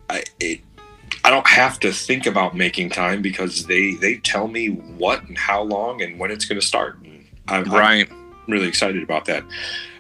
I 0.10 0.24
it, 0.40 0.60
I 1.24 1.30
don't 1.30 1.48
have 1.48 1.80
to 1.82 1.92
think 1.92 2.26
about 2.26 2.56
making 2.56 2.92
time 2.92 3.22
because 3.22 3.66
they 3.66 3.96
they 3.96 4.18
tell 4.18 4.48
me 4.48 4.68
what 4.68 5.24
and 5.24 5.38
how 5.38 5.64
long 5.64 6.02
and 6.02 6.20
when 6.20 6.32
it's 6.32 6.46
going 6.46 6.60
to 6.60 6.66
start. 6.66 6.98
I'm, 7.48 7.64
right. 7.66 8.10
I'm, 8.10 8.16
really 8.48 8.68
excited 8.68 9.04
about 9.04 9.26
that. 9.26 9.44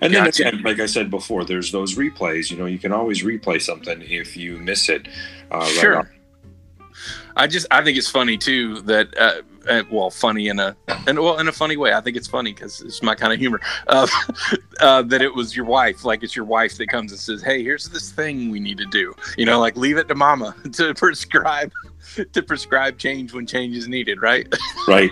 And 0.01 0.13
then 0.13 0.25
again, 0.25 0.61
like 0.63 0.79
I 0.79 0.87
said 0.87 1.11
before, 1.11 1.45
there's 1.45 1.71
those 1.71 1.95
replays. 1.95 2.49
You 2.49 2.57
know, 2.57 2.65
you 2.65 2.79
can 2.79 2.91
always 2.91 3.23
replay 3.23 3.61
something 3.61 4.01
if 4.01 4.35
you 4.35 4.57
miss 4.57 4.89
it. 4.89 5.07
Uh, 5.51 5.65
sure. 5.65 5.95
Right 5.97 6.07
I 7.39 7.47
just 7.47 7.67
I 7.71 7.83
think 7.83 7.97
it's 7.97 8.09
funny 8.09 8.37
too 8.37 8.81
that 8.81 9.17
uh, 9.17 9.41
uh, 9.69 9.83
well 9.89 10.09
funny 10.09 10.47
in 10.47 10.59
a 10.59 10.75
and 11.07 11.19
well 11.19 11.37
in 11.39 11.47
a 11.47 11.51
funny 11.51 11.77
way. 11.77 11.93
I 11.93 12.01
think 12.01 12.17
it's 12.17 12.27
funny 12.27 12.53
because 12.53 12.81
it's 12.81 13.01
my 13.03 13.15
kind 13.15 13.31
of 13.31 13.39
humor. 13.39 13.61
Uh, 13.87 14.07
uh, 14.79 15.01
that 15.03 15.21
it 15.21 15.33
was 15.33 15.55
your 15.55 15.65
wife 15.65 16.05
like 16.05 16.23
it's 16.23 16.35
your 16.35 16.45
wife 16.45 16.77
that 16.77 16.87
comes 16.87 17.11
and 17.11 17.19
says 17.19 17.41
hey 17.41 17.63
here's 17.63 17.89
this 17.89 18.11
thing 18.11 18.49
we 18.49 18.59
need 18.59 18.77
to 18.77 18.85
do. 18.85 19.13
You 19.37 19.45
know 19.45 19.59
like 19.59 19.75
leave 19.75 19.97
it 19.97 20.07
to 20.07 20.15
mama 20.15 20.55
to 20.73 20.93
prescribe 20.93 21.71
to 22.33 22.41
prescribe 22.43 22.97
change 22.97 23.33
when 23.33 23.45
change 23.45 23.75
is 23.75 23.87
needed 23.87 24.21
right? 24.21 24.53
Right 24.87 25.11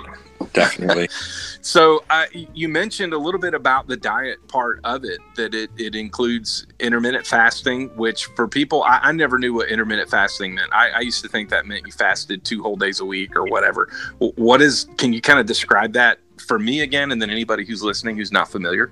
definitely. 0.53 1.09
so 1.61 2.03
uh, 2.09 2.25
you 2.33 2.69
mentioned 2.69 3.13
a 3.13 3.17
little 3.17 3.39
bit 3.39 3.53
about 3.53 3.87
the 3.87 3.97
diet 3.97 4.45
part 4.47 4.79
of 4.83 5.03
it, 5.03 5.19
that 5.35 5.53
it, 5.53 5.69
it 5.77 5.95
includes 5.95 6.65
intermittent 6.79 7.25
fasting, 7.25 7.89
which 7.95 8.25
for 8.35 8.47
people, 8.47 8.83
I, 8.83 8.99
I 9.03 9.11
never 9.11 9.37
knew 9.39 9.53
what 9.53 9.69
intermittent 9.69 10.09
fasting 10.09 10.55
meant. 10.55 10.71
I, 10.73 10.89
I, 10.89 10.99
used 11.01 11.21
to 11.23 11.29
think 11.29 11.49
that 11.49 11.65
meant 11.65 11.85
you 11.85 11.91
fasted 11.91 12.43
two 12.43 12.61
whole 12.61 12.75
days 12.75 12.99
a 12.99 13.05
week 13.05 13.35
or 13.35 13.45
whatever. 13.45 13.89
What 14.19 14.61
is, 14.61 14.87
can 14.97 15.13
you 15.13 15.21
kind 15.21 15.39
of 15.39 15.45
describe 15.45 15.93
that 15.93 16.19
for 16.37 16.59
me 16.59 16.81
again, 16.81 17.11
and 17.11 17.21
then 17.21 17.29
anybody 17.29 17.65
who's 17.65 17.83
listening 17.83 18.17
who's 18.17 18.31
not 18.31 18.49
familiar? 18.49 18.91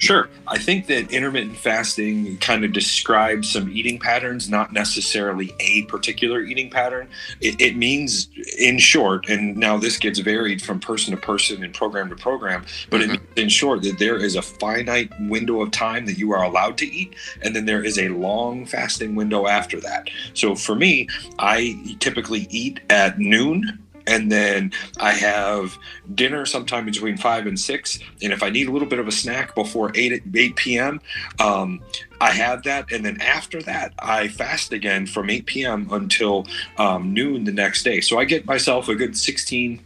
Sure. 0.00 0.30
I 0.48 0.56
think 0.56 0.86
that 0.86 1.12
intermittent 1.12 1.58
fasting 1.58 2.38
kind 2.38 2.64
of 2.64 2.72
describes 2.72 3.52
some 3.52 3.68
eating 3.70 3.98
patterns, 3.98 4.48
not 4.48 4.72
necessarily 4.72 5.54
a 5.60 5.82
particular 5.82 6.40
eating 6.40 6.70
pattern. 6.70 7.06
It, 7.42 7.60
it, 7.60 7.76
means, 7.76 8.30
in 8.58 8.78
short, 8.78 9.28
and 9.28 9.58
now 9.58 9.76
this 9.76 9.98
gets 9.98 10.18
varied 10.18 10.62
from 10.62 10.80
person 10.80 11.14
to 11.14 11.20
person 11.20 11.62
and 11.62 11.74
program 11.74 12.08
to 12.08 12.16
program, 12.16 12.64
but 12.88 13.02
mm-hmm. 13.02 13.10
it 13.10 13.20
means, 13.20 13.32
in 13.36 13.48
short, 13.50 13.82
that 13.82 13.98
there 13.98 14.16
is 14.16 14.36
a 14.36 14.42
finite 14.42 15.12
window 15.20 15.60
of 15.60 15.70
time 15.70 16.06
that 16.06 16.16
you 16.16 16.32
are 16.32 16.44
allowed 16.44 16.78
to 16.78 16.86
eat, 16.86 17.14
and 17.42 17.54
then 17.54 17.66
there 17.66 17.84
is 17.84 17.98
a 17.98 18.08
long 18.08 18.64
fasting 18.64 19.14
window 19.14 19.46
after 19.46 19.80
that. 19.80 20.08
So 20.32 20.54
for 20.54 20.74
me, 20.74 21.08
I 21.38 21.96
typically 22.00 22.46
eat 22.48 22.80
at 22.88 23.18
noon 23.18 23.78
and 24.10 24.30
then 24.30 24.72
I 24.98 25.12
have 25.12 25.78
dinner 26.14 26.44
sometime 26.44 26.84
between 26.84 27.16
five 27.16 27.46
and 27.46 27.58
six. 27.58 28.00
And 28.20 28.32
if 28.32 28.42
I 28.42 28.50
need 28.50 28.68
a 28.68 28.72
little 28.72 28.88
bit 28.88 28.98
of 28.98 29.06
a 29.06 29.12
snack 29.12 29.54
before 29.54 29.92
eight 29.94 30.22
eight 30.34 30.56
p.m., 30.56 31.00
um, 31.38 31.80
I 32.20 32.32
have 32.32 32.64
that. 32.64 32.90
And 32.90 33.04
then 33.04 33.20
after 33.20 33.62
that, 33.62 33.94
I 34.00 34.26
fast 34.28 34.72
again 34.72 35.06
from 35.06 35.30
eight 35.30 35.46
p.m. 35.46 35.88
until 35.92 36.46
um, 36.76 37.14
noon 37.14 37.44
the 37.44 37.52
next 37.52 37.84
day. 37.84 38.00
So 38.00 38.18
I 38.18 38.24
get 38.24 38.46
myself 38.46 38.88
a 38.88 38.96
good 38.96 39.16
sixteen. 39.16 39.80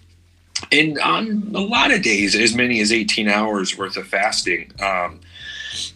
And 0.72 0.98
on 1.00 1.52
a 1.54 1.60
lot 1.60 1.92
of 1.92 2.00
days, 2.02 2.34
as 2.34 2.54
many 2.54 2.80
as 2.80 2.92
18 2.92 3.28
hours 3.28 3.76
worth 3.76 3.96
of 3.98 4.06
fasting. 4.06 4.72
Um, 4.80 5.20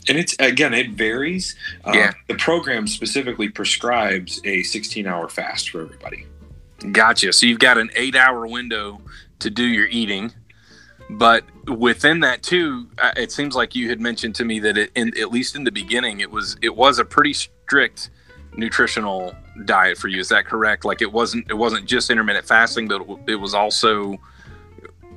and 0.09 0.19
it's 0.19 0.35
again 0.41 0.75
it 0.75 0.91
varies 0.91 1.55
uh, 1.85 1.93
yeah. 1.95 2.13
the 2.27 2.35
program 2.35 2.89
specifically 2.89 3.49
prescribes 3.49 4.41
a 4.45 4.65
16 4.65 5.07
hour 5.07 5.29
fast 5.29 5.71
for 5.71 5.81
everybody 5.81 6.27
Gotcha. 6.93 7.33
So 7.33 7.47
you've 7.47 7.59
got 7.59 7.79
an 7.79 7.91
eight 7.97 8.15
hour 8.15 8.47
window 8.47 9.01
to 9.41 9.51
do 9.51 9.65
your 9.65 9.87
eating. 9.87 10.33
But 11.11 11.45
within 11.67 12.21
that 12.21 12.43
too, 12.43 12.89
uh, 12.99 13.13
it 13.17 13.33
seems 13.33 13.57
like 13.57 13.75
you 13.75 13.89
had 13.89 14.01
mentioned 14.01 14.35
to 14.37 14.45
me 14.45 14.59
that 14.61 14.77
it, 14.77 14.91
in, 14.95 15.19
at 15.19 15.31
least 15.31 15.57
in 15.57 15.65
the 15.65 15.73
beginning, 15.73 16.21
it 16.21 16.31
was 16.31 16.57
it 16.61 16.77
was 16.77 16.99
a 16.99 17.05
pretty 17.05 17.33
strict 17.33 18.11
nutritional 18.57 19.35
diet 19.65 19.97
for 19.97 20.09
you. 20.09 20.21
Is 20.21 20.29
that 20.29 20.45
correct? 20.45 20.85
Like 20.85 21.01
it 21.01 21.11
wasn't 21.11 21.51
it 21.51 21.55
wasn't 21.55 21.87
just 21.87 22.11
intermittent 22.11 22.47
fasting, 22.47 22.89
but 22.89 23.03
it 23.27 23.37
was 23.37 23.55
also 23.55 24.19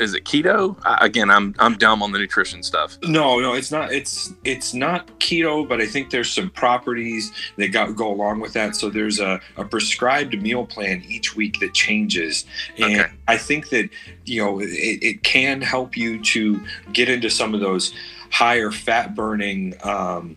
is 0.02 0.16
it 0.16 0.26
keto? 0.26 0.76
Again, 1.00 1.30
I'm 1.30 1.56
I'm 1.60 1.78
dumb 1.78 2.02
on 2.02 2.12
the 2.12 2.20
nutrition 2.20 2.64
stuff. 2.64 2.98
No, 3.04 3.40
no, 3.40 3.54
it's 3.54 3.72
not. 3.72 3.94
It's 3.94 4.34
it's 4.44 4.74
not 4.74 5.08
keto, 5.20 5.68
but 5.68 5.80
I 5.80 5.86
think 5.86 6.10
there's 6.10 6.32
some 6.32 6.50
properties 6.50 7.32
that 7.58 7.70
got, 7.70 7.96
go 7.96 8.12
along 8.12 8.40
with 8.40 8.54
that. 8.54 8.76
So 8.76 8.90
there's 8.90 9.20
a, 9.20 9.40
a 9.58 9.64
prescribed 9.64 10.42
meal 10.42 10.66
plan 10.66 11.04
each 11.08 11.36
week 11.36 11.60
that 11.60 11.74
changes, 11.74 12.46
and 12.78 13.00
okay. 13.00 13.12
I 13.28 13.38
think 13.38 13.70
that 13.70 13.90
you 14.26 14.44
know 14.44 14.60
it, 14.60 14.66
it 14.66 15.24
can 15.24 15.62
help 15.62 15.96
you 15.96 16.22
to 16.24 16.60
get 16.92 17.08
into 17.08 17.30
some 17.30 17.54
of 17.54 17.60
those 17.60 17.94
higher 18.32 18.72
fat 18.72 19.16
burning. 19.16 19.76
Um, 19.84 20.36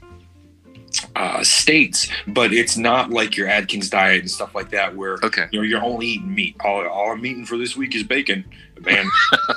uh, 1.17 1.43
states, 1.43 2.09
but 2.27 2.53
it's 2.53 2.77
not 2.77 3.11
like 3.11 3.37
your 3.37 3.49
Atkins 3.49 3.91
diet 3.91 4.21
and 4.21 4.31
stuff 4.31 4.55
like 4.55 4.71
that, 4.71 4.95
where 4.95 5.19
okay. 5.23 5.47
you 5.51 5.61
know 5.61 5.65
you're 5.67 5.83
only 5.83 6.07
eating 6.07 6.35
meat. 6.35 6.57
All, 6.65 6.87
all 6.87 7.13
I'm 7.13 7.25
eating 7.25 7.47
for 7.47 7.57
this 7.57 7.77
week 7.77 7.95
is 7.95 8.03
bacon, 8.03 8.45
man. 8.81 9.09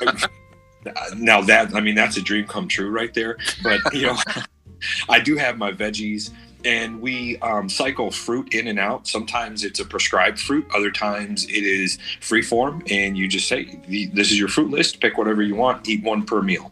now 1.16 1.42
that 1.42 1.76
I 1.76 1.82
mean 1.82 1.96
that's 1.96 2.18
a 2.18 2.22
dream 2.22 2.46
come 2.48 2.68
true 2.68 2.90
right 2.90 3.14
there. 3.14 3.38
But 3.64 3.94
you 3.94 4.08
know, 4.08 4.18
I 5.10 5.20
do 5.20 5.36
have 5.38 5.58
my 5.58 5.72
veggies, 5.72 6.32
and 6.66 7.02
we 7.02 7.38
um, 7.40 7.70
cycle 7.70 8.12
fruit 8.12 8.54
in 8.54 8.68
and 8.68 8.80
out. 8.80 9.08
Sometimes 9.08 9.64
it's 9.64 9.80
a 9.80 9.86
prescribed 9.86 10.40
fruit, 10.40 10.66
other 10.76 10.92
times 10.92 11.46
it 11.46 11.64
is 11.64 11.98
free 12.22 12.42
form, 12.42 12.84
and 12.90 13.18
you 13.18 13.28
just 13.28 13.48
say, 13.48 13.80
"This 13.88 14.32
is 14.32 14.40
your 14.40 14.50
fruit 14.50 14.72
list. 14.72 15.00
Pick 15.02 15.18
whatever 15.18 15.42
you 15.42 15.56
want. 15.56 15.88
Eat 15.88 16.04
one 16.04 16.26
per 16.26 16.42
meal." 16.42 16.72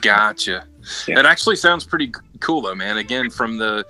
Gotcha. 0.00 0.66
Yeah. 1.06 1.16
That 1.16 1.26
actually 1.26 1.56
sounds 1.56 1.84
pretty 1.84 2.12
cool, 2.40 2.62
though, 2.62 2.74
man. 2.74 2.98
Again, 2.98 3.30
from 3.30 3.58
the 3.58 3.86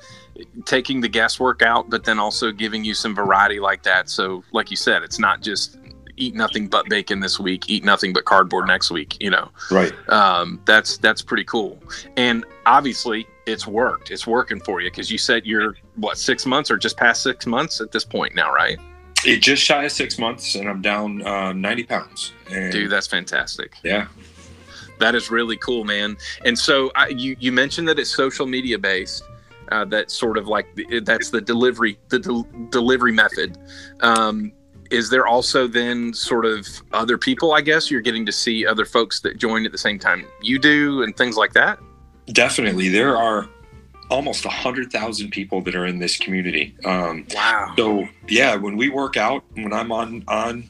taking 0.64 1.00
the 1.00 1.08
guesswork 1.08 1.62
out, 1.62 1.90
but 1.90 2.04
then 2.04 2.18
also 2.18 2.52
giving 2.52 2.84
you 2.84 2.94
some 2.94 3.14
variety 3.14 3.60
like 3.60 3.82
that. 3.82 4.08
So, 4.08 4.44
like 4.52 4.70
you 4.70 4.76
said, 4.76 5.02
it's 5.02 5.18
not 5.18 5.40
just 5.42 5.78
eat 6.16 6.34
nothing 6.34 6.68
but 6.68 6.88
bacon 6.88 7.20
this 7.20 7.40
week, 7.40 7.68
eat 7.68 7.84
nothing 7.84 8.12
but 8.12 8.24
cardboard 8.24 8.66
next 8.66 8.90
week. 8.90 9.16
You 9.20 9.30
know, 9.30 9.50
right? 9.70 9.92
Um, 10.08 10.60
that's 10.64 10.98
that's 10.98 11.22
pretty 11.22 11.44
cool. 11.44 11.82
And 12.16 12.44
obviously, 12.66 13.26
it's 13.46 13.66
worked. 13.66 14.10
It's 14.10 14.26
working 14.26 14.60
for 14.60 14.80
you 14.80 14.90
because 14.90 15.10
you 15.10 15.18
said 15.18 15.46
you're 15.46 15.76
what 15.96 16.18
six 16.18 16.46
months 16.46 16.70
or 16.70 16.76
just 16.76 16.96
past 16.96 17.22
six 17.22 17.46
months 17.46 17.80
at 17.80 17.92
this 17.92 18.04
point 18.04 18.34
now, 18.34 18.52
right? 18.52 18.78
It 19.24 19.40
just 19.40 19.62
shy 19.62 19.84
of 19.84 19.92
six 19.92 20.18
months, 20.18 20.56
and 20.56 20.68
I'm 20.68 20.82
down 20.82 21.22
uh, 21.22 21.52
ninety 21.52 21.84
pounds. 21.84 22.32
And 22.50 22.72
Dude, 22.72 22.90
that's 22.90 23.06
fantastic. 23.06 23.74
Yeah, 23.84 24.08
that 25.02 25.14
is 25.14 25.30
really 25.30 25.56
cool, 25.56 25.84
man. 25.84 26.16
And 26.44 26.58
so 26.58 26.90
I, 26.94 27.08
you 27.08 27.36
you 27.40 27.52
mentioned 27.52 27.88
that 27.88 27.98
it's 27.98 28.10
social 28.10 28.46
media 28.46 28.78
based. 28.78 29.24
Uh, 29.70 29.86
that's 29.86 30.12
sort 30.12 30.36
of 30.36 30.48
like 30.48 30.66
the, 30.74 31.00
that's 31.00 31.30
the 31.30 31.40
delivery 31.40 31.98
the 32.08 32.18
delivery 32.70 33.12
method. 33.12 33.58
Um, 34.00 34.52
is 34.90 35.08
there 35.08 35.26
also 35.26 35.66
then 35.66 36.12
sort 36.12 36.44
of 36.44 36.68
other 36.92 37.16
people? 37.16 37.52
I 37.52 37.62
guess 37.62 37.90
you're 37.90 38.02
getting 38.02 38.26
to 38.26 38.32
see 38.32 38.66
other 38.66 38.84
folks 38.84 39.20
that 39.20 39.38
join 39.38 39.64
at 39.64 39.72
the 39.72 39.78
same 39.78 39.98
time 39.98 40.26
you 40.42 40.58
do 40.58 41.02
and 41.02 41.16
things 41.16 41.36
like 41.36 41.54
that. 41.54 41.78
Definitely, 42.26 42.88
there 42.88 43.16
are 43.16 43.48
almost 44.10 44.44
a 44.44 44.50
hundred 44.50 44.92
thousand 44.92 45.30
people 45.30 45.62
that 45.62 45.74
are 45.74 45.86
in 45.86 45.98
this 45.98 46.18
community. 46.18 46.76
Um, 46.84 47.26
wow. 47.34 47.72
So 47.76 48.06
yeah, 48.28 48.56
when 48.56 48.76
we 48.76 48.90
work 48.90 49.16
out, 49.16 49.42
when 49.54 49.72
I'm 49.72 49.90
on 49.90 50.22
on 50.28 50.68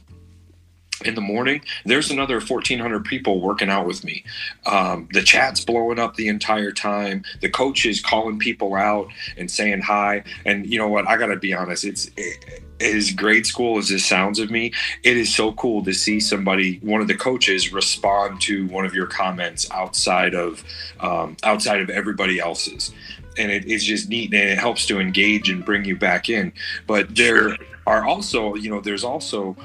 in 1.04 1.14
the 1.14 1.20
morning, 1.20 1.62
there's 1.84 2.10
another 2.10 2.40
1,400 2.40 3.04
people 3.04 3.40
working 3.40 3.68
out 3.68 3.86
with 3.86 4.04
me. 4.04 4.24
Um, 4.66 5.08
the 5.12 5.22
chat's 5.22 5.64
blowing 5.64 5.98
up 5.98 6.16
the 6.16 6.28
entire 6.28 6.72
time. 6.72 7.24
The 7.40 7.50
coach 7.50 7.86
is 7.86 8.00
calling 8.00 8.38
people 8.38 8.74
out 8.74 9.08
and 9.36 9.50
saying 9.50 9.82
hi. 9.82 10.24
And 10.44 10.66
you 10.66 10.78
know 10.78 10.88
what? 10.88 11.08
I 11.08 11.16
got 11.16 11.26
to 11.26 11.36
be 11.36 11.54
honest. 11.54 11.84
It's 11.84 12.10
it, 12.16 12.62
as 12.82 13.12
grade 13.12 13.46
school 13.46 13.78
as 13.78 13.88
this 13.88 14.04
sounds 14.04 14.38
of 14.38 14.50
me, 14.50 14.72
it 15.02 15.16
is 15.16 15.34
so 15.34 15.52
cool 15.52 15.84
to 15.84 15.92
see 15.92 16.20
somebody, 16.20 16.78
one 16.78 17.00
of 17.00 17.08
the 17.08 17.14
coaches, 17.14 17.72
respond 17.72 18.40
to 18.42 18.66
one 18.68 18.84
of 18.84 18.94
your 18.94 19.06
comments 19.06 19.70
outside 19.70 20.34
of 20.34 20.64
um, 21.00 21.36
outside 21.44 21.80
of 21.80 21.90
everybody 21.90 22.38
else's. 22.38 22.92
And 23.38 23.50
it, 23.50 23.64
it's 23.70 23.84
just 23.84 24.08
neat, 24.08 24.34
and 24.34 24.50
it 24.50 24.58
helps 24.58 24.86
to 24.86 25.00
engage 25.00 25.48
and 25.48 25.64
bring 25.64 25.84
you 25.84 25.96
back 25.96 26.28
in. 26.28 26.52
But 26.86 27.16
there 27.16 27.56
are 27.86 28.04
also, 28.04 28.54
you 28.54 28.70
know, 28.70 28.80
there's 28.80 29.04
also 29.04 29.56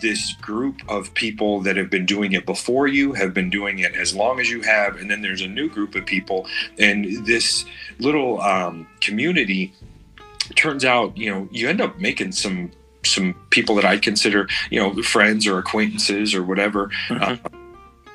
this 0.00 0.34
group 0.34 0.80
of 0.88 1.12
people 1.14 1.60
that 1.60 1.76
have 1.76 1.90
been 1.90 2.06
doing 2.06 2.32
it 2.32 2.46
before 2.46 2.86
you, 2.86 3.12
have 3.14 3.32
been 3.34 3.50
doing 3.50 3.78
it 3.78 3.94
as 3.94 4.14
long 4.14 4.40
as 4.40 4.50
you 4.50 4.62
have, 4.62 4.96
and 4.96 5.10
then 5.10 5.22
there's 5.22 5.42
a 5.42 5.48
new 5.48 5.68
group 5.68 5.94
of 5.94 6.06
people, 6.06 6.46
and 6.78 7.26
this 7.26 7.64
little 7.98 8.40
um, 8.40 8.86
community 9.00 9.72
turns 10.54 10.84
out, 10.84 11.16
you 11.16 11.30
know, 11.30 11.48
you 11.50 11.68
end 11.68 11.80
up 11.80 11.98
making 11.98 12.32
some 12.32 12.70
some 13.04 13.34
people 13.50 13.76
that 13.76 13.84
I 13.84 13.98
consider, 13.98 14.48
you 14.70 14.80
know, 14.80 15.02
friends 15.02 15.46
or 15.46 15.58
acquaintances 15.58 16.34
or 16.34 16.42
whatever. 16.42 16.90
Mm-hmm. 17.08 17.46
Uh, 17.46 17.65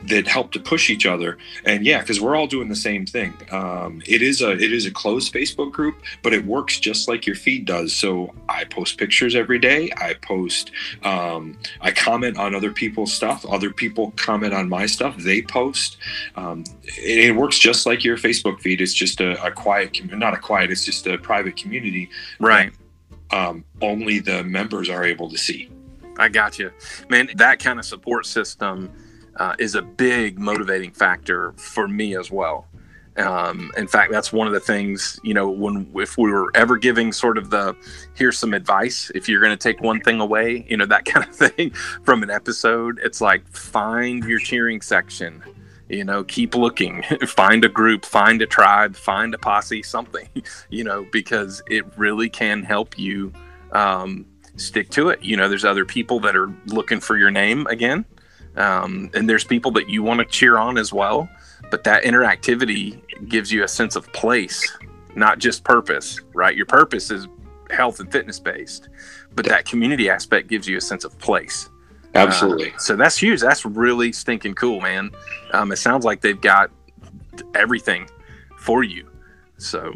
that 0.03 0.27
help 0.27 0.51
to 0.51 0.59
push 0.59 0.89
each 0.89 1.05
other. 1.05 1.37
And 1.65 1.85
yeah 1.85 1.99
because 2.01 2.19
we're 2.19 2.35
all 2.35 2.47
doing 2.47 2.69
the 2.69 2.75
same 2.75 3.05
thing. 3.05 3.33
Um, 3.51 4.01
it 4.05 4.21
is 4.21 4.41
a 4.41 4.51
it 4.51 4.71
is 4.71 4.85
a 4.85 4.91
closed 4.91 5.33
facebook 5.33 5.71
group 5.71 6.01
but 6.23 6.33
it 6.33 6.45
works 6.45 6.79
just 6.79 7.07
like 7.07 7.25
your 7.25 7.35
feed 7.35 7.65
does. 7.65 7.95
So 7.95 8.33
i 8.49 8.63
post 8.63 8.97
pictures 8.97 9.35
every 9.35 9.59
day. 9.59 9.89
I 9.97 10.15
post 10.15 10.71
um, 11.03 11.57
i 11.81 11.91
comment 11.91 12.37
on 12.37 12.55
other 12.55 12.71
people's 12.71 13.13
stuff. 13.13 13.45
Other 13.45 13.71
people 13.71 14.11
comment 14.15 14.53
on 14.53 14.69
my 14.69 14.85
stuff. 14.85 15.17
They 15.17 15.41
post. 15.41 15.97
Um, 16.35 16.63
it, 16.83 17.29
it, 17.29 17.35
works 17.35 17.57
just 17.57 17.85
like 17.85 18.03
your 18.03 18.17
facebook 18.17 18.59
feed. 18.59 18.81
It's 18.81 18.93
just 18.93 19.21
a, 19.21 19.41
a 19.43 19.51
quiet 19.51 20.03
not 20.17 20.33
a 20.33 20.37
quiet 20.37 20.71
it's 20.71 20.85
just 20.85 21.07
a 21.07 21.17
private 21.17 21.55
community 21.55 22.09
right. 22.39 22.71
um, 23.31 23.63
only 23.81 24.19
the 24.19 24.43
members 24.43 24.89
are 24.89 25.03
able 25.03 25.29
to 25.29 25.37
see. 25.37 25.69
I 26.17 26.29
got 26.29 26.59
you 26.59 26.71
man 27.09 27.29
that 27.35 27.59
kind 27.59 27.79
of 27.79 27.85
support 27.85 28.25
system 28.25 28.91
uh, 29.37 29.55
is 29.59 29.75
a 29.75 29.81
big 29.81 30.39
motivating 30.39 30.91
factor 30.91 31.53
for 31.53 31.87
me 31.87 32.15
as 32.17 32.31
well. 32.31 32.67
Um, 33.17 33.71
in 33.75 33.87
fact, 33.87 34.11
that's 34.11 34.31
one 34.31 34.47
of 34.47 34.53
the 34.53 34.59
things, 34.59 35.19
you 35.23 35.33
know, 35.33 35.49
when 35.49 35.91
if 35.95 36.17
we 36.17 36.31
were 36.31 36.49
ever 36.55 36.77
giving 36.77 37.11
sort 37.11 37.37
of 37.37 37.49
the 37.49 37.75
here's 38.13 38.37
some 38.37 38.53
advice, 38.53 39.11
if 39.13 39.27
you're 39.27 39.41
going 39.41 39.57
to 39.57 39.61
take 39.61 39.81
one 39.81 39.99
thing 39.99 40.21
away, 40.21 40.65
you 40.69 40.77
know, 40.77 40.85
that 40.85 41.05
kind 41.05 41.27
of 41.27 41.35
thing 41.35 41.71
from 42.03 42.23
an 42.23 42.29
episode, 42.29 42.99
it's 43.03 43.19
like 43.19 43.45
find 43.49 44.23
your 44.23 44.39
cheering 44.39 44.81
section, 44.81 45.43
you 45.89 46.05
know, 46.05 46.23
keep 46.23 46.55
looking, 46.55 47.03
find 47.27 47.65
a 47.65 47.69
group, 47.69 48.05
find 48.05 48.41
a 48.41 48.47
tribe, 48.47 48.95
find 48.95 49.33
a 49.33 49.37
posse, 49.37 49.83
something, 49.83 50.29
you 50.69 50.83
know, 50.83 51.05
because 51.11 51.61
it 51.69 51.85
really 51.97 52.29
can 52.29 52.63
help 52.63 52.97
you 52.97 53.33
um, 53.73 54.25
stick 54.55 54.89
to 54.91 55.09
it. 55.09 55.21
You 55.21 55.35
know, 55.35 55.49
there's 55.49 55.65
other 55.65 55.85
people 55.85 56.21
that 56.21 56.35
are 56.37 56.53
looking 56.67 57.01
for 57.01 57.17
your 57.17 57.31
name 57.31 57.67
again 57.67 58.05
um, 58.55 59.09
and 59.13 59.29
there's 59.29 59.43
people 59.43 59.71
that 59.71 59.89
you 59.89 60.03
want 60.03 60.19
to 60.19 60.25
cheer 60.25 60.57
on 60.57 60.77
as 60.77 60.91
well. 60.93 61.29
But 61.69 61.83
that 61.85 62.03
interactivity 62.03 62.99
gives 63.29 63.51
you 63.51 63.63
a 63.63 63.67
sense 63.67 63.95
of 63.95 64.11
place, 64.13 64.77
not 65.15 65.39
just 65.39 65.63
purpose, 65.63 66.19
right? 66.33 66.55
Your 66.55 66.65
purpose 66.65 67.11
is 67.11 67.27
health 67.69 67.99
and 67.99 68.11
fitness 68.11 68.39
based, 68.39 68.89
but 69.35 69.45
that 69.45 69.65
community 69.65 70.09
aspect 70.09 70.49
gives 70.49 70.67
you 70.67 70.77
a 70.77 70.81
sense 70.81 71.05
of 71.05 71.17
place. 71.19 71.69
Absolutely. 72.13 72.73
Uh, 72.73 72.77
so 72.77 72.95
that's 72.95 73.17
huge. 73.17 73.39
That's 73.39 73.65
really 73.65 74.11
stinking 74.11 74.55
cool, 74.55 74.81
man. 74.81 75.11
Um, 75.53 75.71
it 75.71 75.77
sounds 75.77 76.03
like 76.03 76.21
they've 76.21 76.41
got 76.41 76.71
everything 77.55 78.09
for 78.57 78.83
you. 78.83 79.09
So 79.57 79.93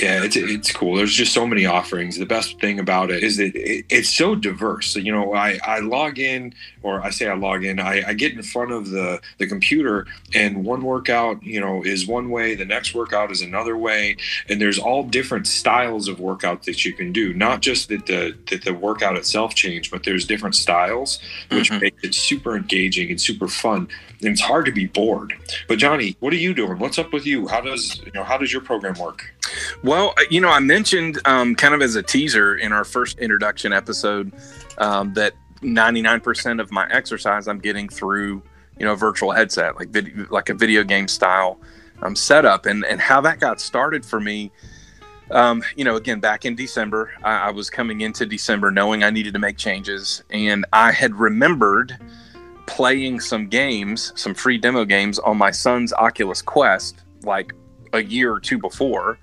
yeah, 0.00 0.24
it's 0.24 0.36
it's 0.36 0.72
cool. 0.72 0.96
There's 0.96 1.14
just 1.14 1.32
so 1.32 1.46
many 1.46 1.66
offerings. 1.66 2.16
The 2.16 2.26
best 2.26 2.58
thing 2.60 2.78
about 2.78 3.10
it 3.10 3.22
is 3.22 3.36
that 3.36 3.54
it, 3.54 3.84
it's 3.88 4.08
so 4.08 4.34
diverse. 4.34 4.88
So, 4.88 4.98
you 4.98 5.12
know, 5.12 5.34
I, 5.34 5.58
I 5.64 5.80
log 5.80 6.18
in, 6.18 6.54
or 6.82 7.02
I 7.02 7.10
say 7.10 7.28
I 7.28 7.34
log 7.34 7.64
in. 7.64 7.78
I, 7.78 8.02
I 8.08 8.12
get 8.14 8.32
in 8.32 8.42
front 8.42 8.72
of 8.72 8.90
the 8.90 9.20
the 9.38 9.46
computer, 9.46 10.06
and 10.34 10.64
one 10.64 10.82
workout, 10.82 11.42
you 11.42 11.60
know, 11.60 11.82
is 11.82 12.06
one 12.06 12.30
way. 12.30 12.54
The 12.54 12.64
next 12.64 12.94
workout 12.94 13.30
is 13.30 13.42
another 13.42 13.76
way, 13.76 14.16
and 14.48 14.60
there's 14.60 14.78
all 14.78 15.02
different 15.02 15.46
styles 15.46 16.08
of 16.08 16.18
workout 16.18 16.64
that 16.64 16.84
you 16.84 16.92
can 16.92 17.12
do. 17.12 17.34
Not 17.34 17.60
just 17.60 17.88
that 17.88 18.06
the 18.06 18.36
that 18.50 18.64
the 18.64 18.72
workout 18.74 19.16
itself 19.16 19.54
changed, 19.54 19.90
but 19.90 20.04
there's 20.04 20.24
different 20.24 20.54
styles, 20.54 21.18
which 21.50 21.70
mm-hmm. 21.70 21.82
makes 21.82 22.04
it 22.04 22.14
super 22.14 22.56
engaging 22.56 23.10
and 23.10 23.20
super 23.20 23.48
fun. 23.48 23.88
And 24.20 24.28
it's 24.28 24.40
hard 24.40 24.66
to 24.66 24.72
be 24.72 24.86
bored. 24.86 25.34
But 25.66 25.78
Johnny, 25.78 26.16
what 26.20 26.32
are 26.32 26.36
you 26.36 26.54
doing? 26.54 26.78
What's 26.78 26.98
up 26.98 27.12
with 27.12 27.26
you? 27.26 27.48
How 27.48 27.60
does 27.60 28.00
you 28.04 28.12
know 28.12 28.24
how 28.24 28.38
does 28.38 28.52
your 28.52 28.62
program 28.62 28.94
work? 28.94 29.32
Well, 29.82 30.14
uh, 30.18 30.22
you 30.30 30.40
know, 30.40 30.50
I 30.50 30.60
mentioned 30.60 31.18
um, 31.24 31.54
kind 31.54 31.74
of 31.74 31.82
as 31.82 31.96
a 31.96 32.02
teaser 32.02 32.56
in 32.56 32.72
our 32.72 32.84
first 32.84 33.18
introduction 33.18 33.72
episode 33.72 34.32
um, 34.78 35.14
that 35.14 35.34
99% 35.62 36.60
of 36.60 36.70
my 36.70 36.88
exercise 36.90 37.48
I'm 37.48 37.58
getting 37.58 37.88
through, 37.88 38.42
you 38.78 38.86
know, 38.86 38.92
a 38.92 38.96
virtual 38.96 39.32
headset, 39.32 39.76
like 39.76 39.88
like 40.30 40.48
a 40.48 40.54
video 40.54 40.84
game 40.84 41.08
style 41.08 41.60
um, 42.02 42.16
setup, 42.16 42.66
and 42.66 42.84
and 42.84 43.00
how 43.00 43.20
that 43.22 43.40
got 43.40 43.60
started 43.60 44.04
for 44.04 44.20
me. 44.20 44.50
Um, 45.30 45.62
you 45.76 45.84
know, 45.84 45.94
again, 45.94 46.18
back 46.18 46.44
in 46.44 46.56
December, 46.56 47.12
I, 47.22 47.48
I 47.48 47.50
was 47.50 47.70
coming 47.70 48.00
into 48.00 48.26
December 48.26 48.72
knowing 48.72 49.04
I 49.04 49.10
needed 49.10 49.32
to 49.34 49.38
make 49.38 49.56
changes, 49.56 50.24
and 50.30 50.64
I 50.72 50.92
had 50.92 51.14
remembered 51.14 51.96
playing 52.66 53.20
some 53.20 53.48
games, 53.48 54.12
some 54.16 54.34
free 54.34 54.58
demo 54.58 54.84
games 54.84 55.18
on 55.18 55.36
my 55.36 55.50
son's 55.50 55.92
Oculus 55.92 56.40
Quest, 56.42 57.02
like 57.22 57.52
a 57.92 58.02
year 58.02 58.32
or 58.32 58.40
two 58.40 58.58
before 58.58 59.18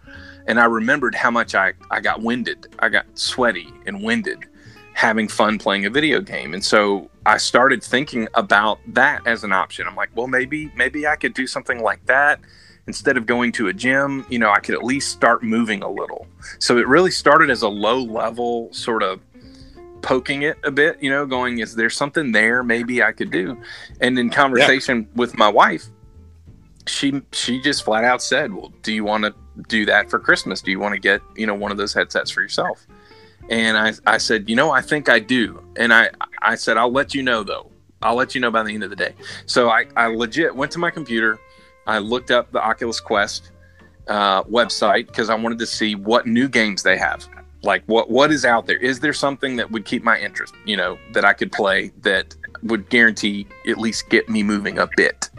and 0.47 0.59
I 0.59 0.65
remembered 0.65 1.13
how 1.13 1.29
much 1.29 1.53
I, 1.55 1.73
I 1.91 1.99
got 1.99 2.21
winded. 2.21 2.67
I 2.79 2.89
got 2.89 3.05
sweaty 3.15 3.67
and 3.85 4.01
winded 4.01 4.45
having 4.93 5.27
fun 5.27 5.59
playing 5.59 5.85
a 5.85 5.89
video 5.89 6.21
game. 6.21 6.53
And 6.53 6.63
so 6.63 7.11
I 7.25 7.37
started 7.37 7.83
thinking 7.83 8.27
about 8.33 8.79
that 8.87 9.27
as 9.27 9.43
an 9.43 9.51
option. 9.51 9.85
I'm 9.87 9.95
like, 9.95 10.09
well, 10.15 10.27
maybe 10.27 10.71
maybe 10.75 11.05
I 11.05 11.17
could 11.17 11.33
do 11.33 11.45
something 11.45 11.83
like 11.83 12.03
that 12.07 12.39
instead 12.87 13.17
of 13.17 13.25
going 13.25 13.51
to 13.51 13.67
a 13.67 13.73
gym, 13.73 14.25
you 14.29 14.39
know, 14.39 14.49
I 14.49 14.59
could 14.59 14.73
at 14.73 14.83
least 14.83 15.11
start 15.11 15.43
moving 15.43 15.83
a 15.83 15.89
little. 15.89 16.25
So 16.59 16.77
it 16.77 16.87
really 16.87 17.11
started 17.11 17.49
as 17.49 17.61
a 17.61 17.67
low 17.67 18.01
level 18.01 18.69
sort 18.71 19.03
of 19.03 19.19
poking 20.01 20.43
it 20.43 20.57
a 20.63 20.71
bit, 20.71 20.97
you 21.03 21.09
know, 21.09 21.25
going, 21.25 21.59
is 21.59 21.75
there 21.75 21.89
something 21.89 22.31
there 22.31 22.63
maybe 22.63 23.03
I 23.03 23.11
could 23.11 23.29
do? 23.29 23.57
And 23.99 24.17
in 24.17 24.29
conversation 24.29 25.01
yeah. 25.01 25.07
with 25.15 25.37
my 25.37 25.49
wife, 25.49 25.87
she 26.87 27.21
she 27.31 27.61
just 27.61 27.83
flat 27.83 28.03
out 28.03 28.21
said, 28.21 28.53
"Well, 28.53 28.73
do 28.81 28.93
you 28.93 29.03
want 29.03 29.23
to 29.25 29.33
do 29.67 29.85
that 29.85 30.09
for 30.09 30.19
Christmas? 30.19 30.61
Do 30.61 30.71
you 30.71 30.79
want 30.79 30.93
to 30.93 30.99
get, 30.99 31.21
you 31.35 31.45
know, 31.45 31.55
one 31.55 31.71
of 31.71 31.77
those 31.77 31.93
headsets 31.93 32.31
for 32.31 32.41
yourself? 32.41 32.85
And 33.49 33.77
I, 33.77 33.93
I 34.05 34.17
said, 34.17 34.49
you 34.49 34.55
know, 34.55 34.71
I 34.71 34.81
think 34.81 35.09
I 35.09 35.19
do. 35.19 35.63
And 35.77 35.93
I, 35.93 36.09
I 36.41 36.55
said, 36.55 36.77
I'll 36.77 36.91
let 36.91 37.15
you 37.15 37.23
know 37.23 37.43
though. 37.43 37.71
I'll 38.01 38.15
let 38.15 38.35
you 38.35 38.41
know 38.41 38.51
by 38.51 38.63
the 38.63 38.73
end 38.73 38.83
of 38.83 38.89
the 38.89 38.95
day. 38.95 39.15
So 39.45 39.69
I, 39.69 39.85
I 39.95 40.07
legit 40.07 40.55
went 40.55 40.71
to 40.73 40.79
my 40.79 40.91
computer. 40.91 41.39
I 41.87 41.99
looked 41.99 42.31
up 42.31 42.51
the 42.51 42.61
Oculus 42.61 42.99
Quest 42.99 43.51
uh, 44.07 44.43
website 44.43 45.07
because 45.07 45.29
I 45.29 45.35
wanted 45.35 45.59
to 45.59 45.65
see 45.65 45.95
what 45.95 46.27
new 46.27 46.47
games 46.47 46.83
they 46.83 46.97
have. 46.97 47.27
Like 47.63 47.83
what 47.87 48.11
what 48.11 48.31
is 48.31 48.45
out 48.45 48.67
there? 48.67 48.77
Is 48.77 48.99
there 48.99 49.13
something 49.13 49.55
that 49.55 49.71
would 49.71 49.85
keep 49.85 50.03
my 50.03 50.19
interest? 50.19 50.53
You 50.65 50.77
know, 50.77 50.99
that 51.13 51.25
I 51.25 51.33
could 51.33 51.51
play 51.51 51.91
that 52.01 52.35
would 52.63 52.87
guarantee 52.89 53.47
at 53.67 53.77
least 53.77 54.09
get 54.09 54.29
me 54.29 54.43
moving 54.43 54.77
a 54.77 54.87
bit. 54.95 55.29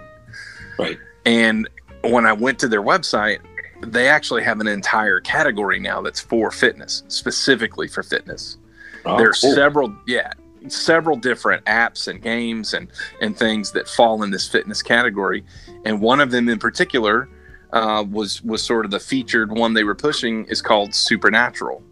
Right. 0.78 0.98
And 1.28 1.68
when 2.04 2.24
I 2.24 2.32
went 2.32 2.58
to 2.60 2.68
their 2.68 2.80
website, 2.80 3.40
they 3.82 4.08
actually 4.08 4.42
have 4.44 4.60
an 4.60 4.66
entire 4.66 5.20
category 5.20 5.78
now 5.78 6.00
that's 6.00 6.20
for 6.20 6.50
fitness, 6.50 7.02
specifically 7.08 7.86
for 7.86 8.02
fitness. 8.02 8.56
Oh, 9.04 9.18
there 9.18 9.28
are 9.28 9.34
cool. 9.34 9.54
several, 9.54 9.94
yeah, 10.06 10.32
several 10.68 11.18
different 11.18 11.62
apps 11.66 12.08
and 12.08 12.22
games 12.22 12.72
and 12.72 12.90
and 13.20 13.36
things 13.36 13.72
that 13.72 13.88
fall 13.88 14.22
in 14.22 14.30
this 14.30 14.48
fitness 14.48 14.80
category, 14.80 15.44
and 15.84 16.00
one 16.00 16.20
of 16.20 16.30
them 16.30 16.48
in 16.48 16.58
particular 16.58 17.28
uh, 17.74 18.02
was 18.10 18.42
was 18.42 18.64
sort 18.64 18.86
of 18.86 18.90
the 18.90 18.98
featured 18.98 19.52
one 19.52 19.74
they 19.74 19.84
were 19.84 19.94
pushing 19.94 20.46
is 20.46 20.62
called 20.62 20.94
Supernatural, 20.94 21.82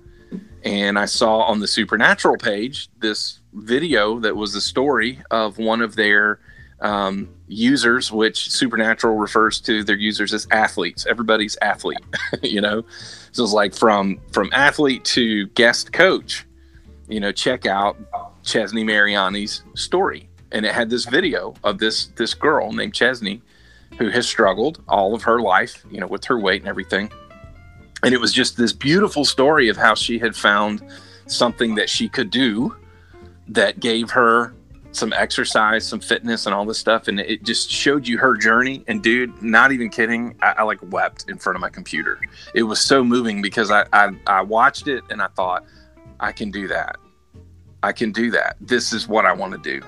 and 0.64 0.98
I 0.98 1.04
saw 1.04 1.40
on 1.40 1.60
the 1.60 1.68
Supernatural 1.68 2.38
page 2.38 2.88
this 3.00 3.40
video 3.52 4.18
that 4.20 4.34
was 4.34 4.54
the 4.54 4.62
story 4.62 5.20
of 5.30 5.58
one 5.58 5.82
of 5.82 5.94
their 5.94 6.40
um, 6.80 7.28
users, 7.48 8.12
which 8.12 8.50
Supernatural 8.50 9.16
refers 9.16 9.60
to 9.62 9.82
their 9.82 9.96
users 9.96 10.34
as 10.34 10.46
athletes. 10.50 11.06
Everybody's 11.06 11.56
athlete, 11.62 12.04
you 12.42 12.60
know. 12.60 12.84
So 13.32 13.44
it's 13.44 13.52
like 13.52 13.74
from 13.74 14.20
from 14.32 14.50
athlete 14.52 15.04
to 15.06 15.46
guest 15.48 15.92
coach. 15.92 16.46
You 17.08 17.20
know, 17.20 17.32
check 17.32 17.66
out 17.66 17.96
Chesney 18.42 18.84
Mariani's 18.84 19.62
story, 19.74 20.28
and 20.52 20.66
it 20.66 20.74
had 20.74 20.90
this 20.90 21.04
video 21.04 21.54
of 21.64 21.78
this 21.78 22.06
this 22.16 22.34
girl 22.34 22.72
named 22.72 22.94
Chesney 22.94 23.42
who 23.98 24.10
has 24.10 24.26
struggled 24.26 24.82
all 24.88 25.14
of 25.14 25.22
her 25.22 25.40
life, 25.40 25.84
you 25.90 26.00
know, 26.00 26.06
with 26.06 26.24
her 26.24 26.38
weight 26.38 26.60
and 26.60 26.68
everything. 26.68 27.10
And 28.02 28.12
it 28.12 28.20
was 28.20 28.32
just 28.32 28.56
this 28.56 28.72
beautiful 28.72 29.24
story 29.24 29.68
of 29.68 29.76
how 29.76 29.94
she 29.94 30.18
had 30.18 30.36
found 30.36 30.82
something 31.26 31.74
that 31.76 31.88
she 31.88 32.08
could 32.08 32.30
do 32.30 32.76
that 33.48 33.80
gave 33.80 34.10
her 34.10 34.52
some 34.96 35.12
exercise, 35.12 35.86
some 35.86 36.00
fitness, 36.00 36.46
and 36.46 36.54
all 36.54 36.64
this 36.64 36.78
stuff, 36.78 37.08
and 37.08 37.20
it 37.20 37.42
just 37.42 37.70
showed 37.70 38.08
you 38.08 38.18
her 38.18 38.36
journey. 38.36 38.82
And 38.88 39.02
dude, 39.02 39.42
not 39.42 39.72
even 39.72 39.90
kidding, 39.90 40.34
I, 40.42 40.54
I 40.58 40.62
like 40.62 40.78
wept 40.90 41.28
in 41.28 41.38
front 41.38 41.56
of 41.56 41.60
my 41.60 41.70
computer. 41.70 42.18
It 42.54 42.64
was 42.64 42.80
so 42.80 43.04
moving 43.04 43.42
because 43.42 43.70
I, 43.70 43.86
I 43.92 44.10
I 44.26 44.40
watched 44.42 44.88
it 44.88 45.04
and 45.10 45.20
I 45.20 45.28
thought, 45.28 45.64
I 46.20 46.32
can 46.32 46.50
do 46.50 46.66
that. 46.68 46.96
I 47.82 47.92
can 47.92 48.10
do 48.10 48.30
that. 48.32 48.56
This 48.60 48.92
is 48.92 49.06
what 49.06 49.26
I 49.26 49.32
want 49.32 49.52
to 49.52 49.80
do. 49.80 49.86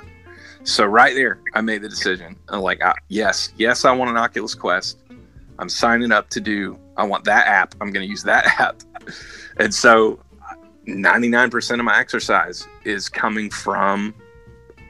So 0.64 0.84
right 0.84 1.14
there, 1.14 1.40
I 1.54 1.62
made 1.62 1.82
the 1.82 1.88
decision. 1.88 2.36
I'm 2.48 2.60
like, 2.60 2.82
I, 2.82 2.94
yes, 3.08 3.52
yes, 3.56 3.84
I 3.84 3.92
want 3.92 4.10
an 4.10 4.16
Oculus 4.16 4.54
Quest. 4.54 4.98
I'm 5.58 5.68
signing 5.68 6.12
up 6.12 6.28
to 6.30 6.40
do. 6.40 6.78
I 6.96 7.04
want 7.04 7.24
that 7.24 7.46
app. 7.46 7.74
I'm 7.80 7.90
going 7.90 8.04
to 8.04 8.10
use 8.10 8.22
that 8.24 8.46
app. 8.60 8.82
And 9.56 9.74
so, 9.74 10.20
99% 10.86 11.78
of 11.78 11.84
my 11.84 11.98
exercise 11.98 12.66
is 12.84 13.08
coming 13.08 13.50
from 13.50 14.14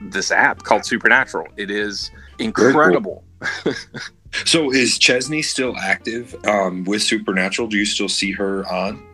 this 0.01 0.31
app 0.31 0.63
called 0.63 0.85
Supernatural. 0.85 1.49
It 1.57 1.71
is 1.71 2.11
incredible. 2.39 3.25
Cool. 3.41 3.75
so 4.45 4.73
is 4.73 4.99
Chesney 4.99 5.43
still 5.43 5.77
active 5.77 6.35
um, 6.47 6.85
with 6.85 7.03
Supernatural? 7.03 7.69
Do 7.69 7.77
you 7.77 7.85
still 7.85 8.09
see 8.09 8.33
her 8.33 8.67
on? 8.71 9.05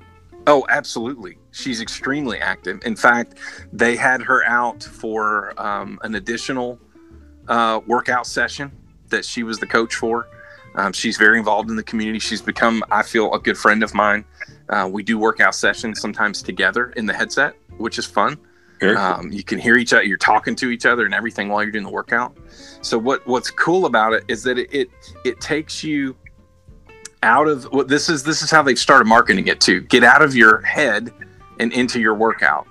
Oh, 0.46 0.66
absolutely. 0.68 1.38
She's 1.52 1.80
extremely 1.80 2.38
active. 2.38 2.80
In 2.84 2.96
fact, 2.96 3.38
they 3.72 3.96
had 3.96 4.20
her 4.22 4.44
out 4.44 4.82
for 4.82 5.58
um, 5.60 5.98
an 6.02 6.14
additional 6.16 6.78
uh, 7.48 7.80
workout 7.86 8.26
session 8.26 8.70
that 9.08 9.24
she 9.24 9.42
was 9.42 9.58
the 9.58 9.66
coach 9.66 9.94
for. 9.94 10.28
Um, 10.74 10.92
she's 10.92 11.16
very 11.16 11.38
involved 11.38 11.70
in 11.70 11.76
the 11.76 11.82
community. 11.82 12.18
She's 12.18 12.42
become, 12.42 12.82
I 12.90 13.02
feel, 13.02 13.32
a 13.32 13.38
good 13.38 13.56
friend 13.56 13.82
of 13.82 13.94
mine. 13.94 14.24
Uh, 14.68 14.88
we 14.90 15.02
do 15.02 15.18
workout 15.18 15.54
sessions 15.54 16.00
sometimes 16.00 16.42
together 16.42 16.90
in 16.96 17.06
the 17.06 17.12
headset, 17.12 17.54
which 17.78 17.98
is 17.98 18.06
fun. 18.06 18.38
Um, 18.82 19.30
you 19.30 19.42
can 19.42 19.58
hear 19.58 19.76
each 19.76 19.92
other. 19.92 20.02
You're 20.02 20.16
talking 20.16 20.54
to 20.56 20.70
each 20.70 20.86
other 20.86 21.04
and 21.04 21.14
everything 21.14 21.48
while 21.48 21.62
you're 21.62 21.72
doing 21.72 21.84
the 21.84 21.90
workout. 21.90 22.36
So 22.82 22.98
what 22.98 23.26
what's 23.26 23.50
cool 23.50 23.86
about 23.86 24.12
it 24.12 24.24
is 24.28 24.42
that 24.44 24.58
it 24.58 24.72
it, 24.72 24.90
it 25.24 25.40
takes 25.40 25.82
you 25.82 26.16
out 27.22 27.48
of 27.48 27.64
what 27.64 27.88
this 27.88 28.08
is. 28.08 28.22
This 28.22 28.42
is 28.42 28.50
how 28.50 28.62
they've 28.62 28.78
started 28.78 29.06
marketing 29.06 29.46
it 29.46 29.60
to 29.62 29.80
get 29.80 30.04
out 30.04 30.22
of 30.22 30.34
your 30.34 30.60
head 30.62 31.12
and 31.60 31.72
into 31.72 32.00
your 32.00 32.14
workout. 32.14 32.66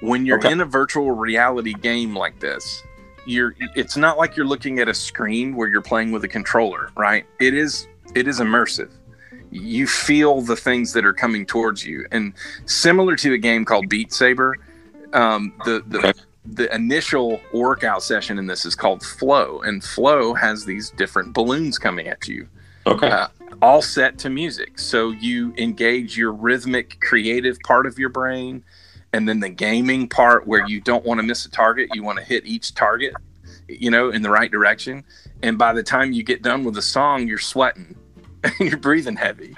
When 0.00 0.24
you're 0.24 0.38
okay. 0.38 0.52
in 0.52 0.60
a 0.60 0.64
virtual 0.64 1.12
reality 1.12 1.74
game 1.74 2.16
like 2.16 2.38
this, 2.38 2.82
you're 3.26 3.54
it's 3.74 3.96
not 3.96 4.18
like 4.18 4.36
you're 4.36 4.46
looking 4.46 4.78
at 4.78 4.88
a 4.88 4.94
screen 4.94 5.56
where 5.56 5.68
you're 5.68 5.82
playing 5.82 6.12
with 6.12 6.24
a 6.24 6.28
controller, 6.28 6.90
right? 6.96 7.26
It 7.40 7.54
is 7.54 7.88
it 8.14 8.28
is 8.28 8.40
immersive 8.40 8.90
you 9.50 9.86
feel 9.86 10.40
the 10.40 10.56
things 10.56 10.92
that 10.92 11.04
are 11.04 11.12
coming 11.12 11.44
towards 11.44 11.84
you. 11.84 12.06
And 12.12 12.32
similar 12.66 13.16
to 13.16 13.34
a 13.34 13.38
game 13.38 13.64
called 13.64 13.88
Beat 13.88 14.12
Saber, 14.12 14.56
um, 15.12 15.52
the 15.64 15.82
the 15.86 16.14
the 16.44 16.74
initial 16.74 17.40
workout 17.52 18.02
session 18.02 18.38
in 18.38 18.46
this 18.46 18.64
is 18.64 18.74
called 18.74 19.02
flow, 19.02 19.60
and 19.60 19.84
flow 19.84 20.34
has 20.34 20.64
these 20.64 20.90
different 20.90 21.32
balloons 21.32 21.78
coming 21.78 22.08
at 22.08 22.26
you. 22.26 22.48
Okay. 22.86 23.08
Uh, 23.08 23.28
all 23.60 23.82
set 23.82 24.18
to 24.18 24.30
music. 24.30 24.78
So 24.78 25.10
you 25.10 25.52
engage 25.58 26.16
your 26.16 26.32
rhythmic, 26.32 26.98
creative 27.00 27.58
part 27.60 27.86
of 27.86 27.98
your 27.98 28.08
brain, 28.08 28.64
and 29.12 29.28
then 29.28 29.40
the 29.40 29.48
gaming 29.48 30.08
part 30.08 30.46
where 30.46 30.66
you 30.66 30.80
don't 30.80 31.04
want 31.04 31.18
to 31.18 31.26
miss 31.26 31.44
a 31.44 31.50
target. 31.50 31.90
You 31.94 32.02
want 32.02 32.18
to 32.18 32.24
hit 32.24 32.46
each 32.46 32.74
target, 32.74 33.14
you 33.68 33.90
know, 33.90 34.10
in 34.10 34.22
the 34.22 34.30
right 34.30 34.50
direction. 34.50 35.04
And 35.42 35.58
by 35.58 35.72
the 35.72 35.82
time 35.82 36.12
you 36.12 36.22
get 36.22 36.42
done 36.42 36.64
with 36.64 36.74
the 36.74 36.82
song, 36.82 37.26
you're 37.26 37.38
sweating, 37.38 37.96
and 38.44 38.54
you're 38.60 38.78
breathing 38.78 39.16
heavy. 39.16 39.56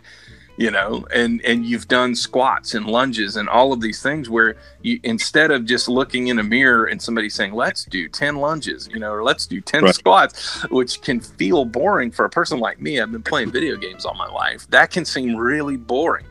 You 0.56 0.70
know 0.70 1.04
and 1.14 1.40
and 1.44 1.64
you've 1.64 1.88
done 1.88 2.14
squats 2.14 2.74
and 2.74 2.86
lunges 2.86 3.36
and 3.36 3.48
all 3.48 3.72
of 3.72 3.80
these 3.80 4.02
things 4.02 4.28
where 4.28 4.56
you 4.82 5.00
instead 5.02 5.50
of 5.50 5.64
just 5.64 5.88
looking 5.88 6.28
in 6.28 6.38
a 6.38 6.42
mirror 6.42 6.86
and 6.86 7.00
somebody 7.00 7.28
saying 7.28 7.52
let's 7.54 7.84
do 7.84 8.08
10 8.08 8.36
lunges 8.36 8.88
you 8.92 8.98
know 8.98 9.12
or 9.12 9.22
let's 9.22 9.46
do 9.46 9.60
10 9.60 9.84
right. 9.84 9.94
squats 9.94 10.62
which 10.70 11.00
can 11.00 11.20
feel 11.20 11.64
boring 11.64 12.10
for 12.10 12.24
a 12.24 12.30
person 12.30 12.58
like 12.58 12.80
me 12.80 13.00
i've 13.00 13.10
been 13.10 13.22
playing 13.22 13.50
video 13.50 13.76
games 13.76 14.04
all 14.04 14.14
my 14.14 14.28
life 14.28 14.68
that 14.68 14.90
can 14.90 15.04
seem 15.04 15.36
really 15.36 15.76
boring 15.76 16.26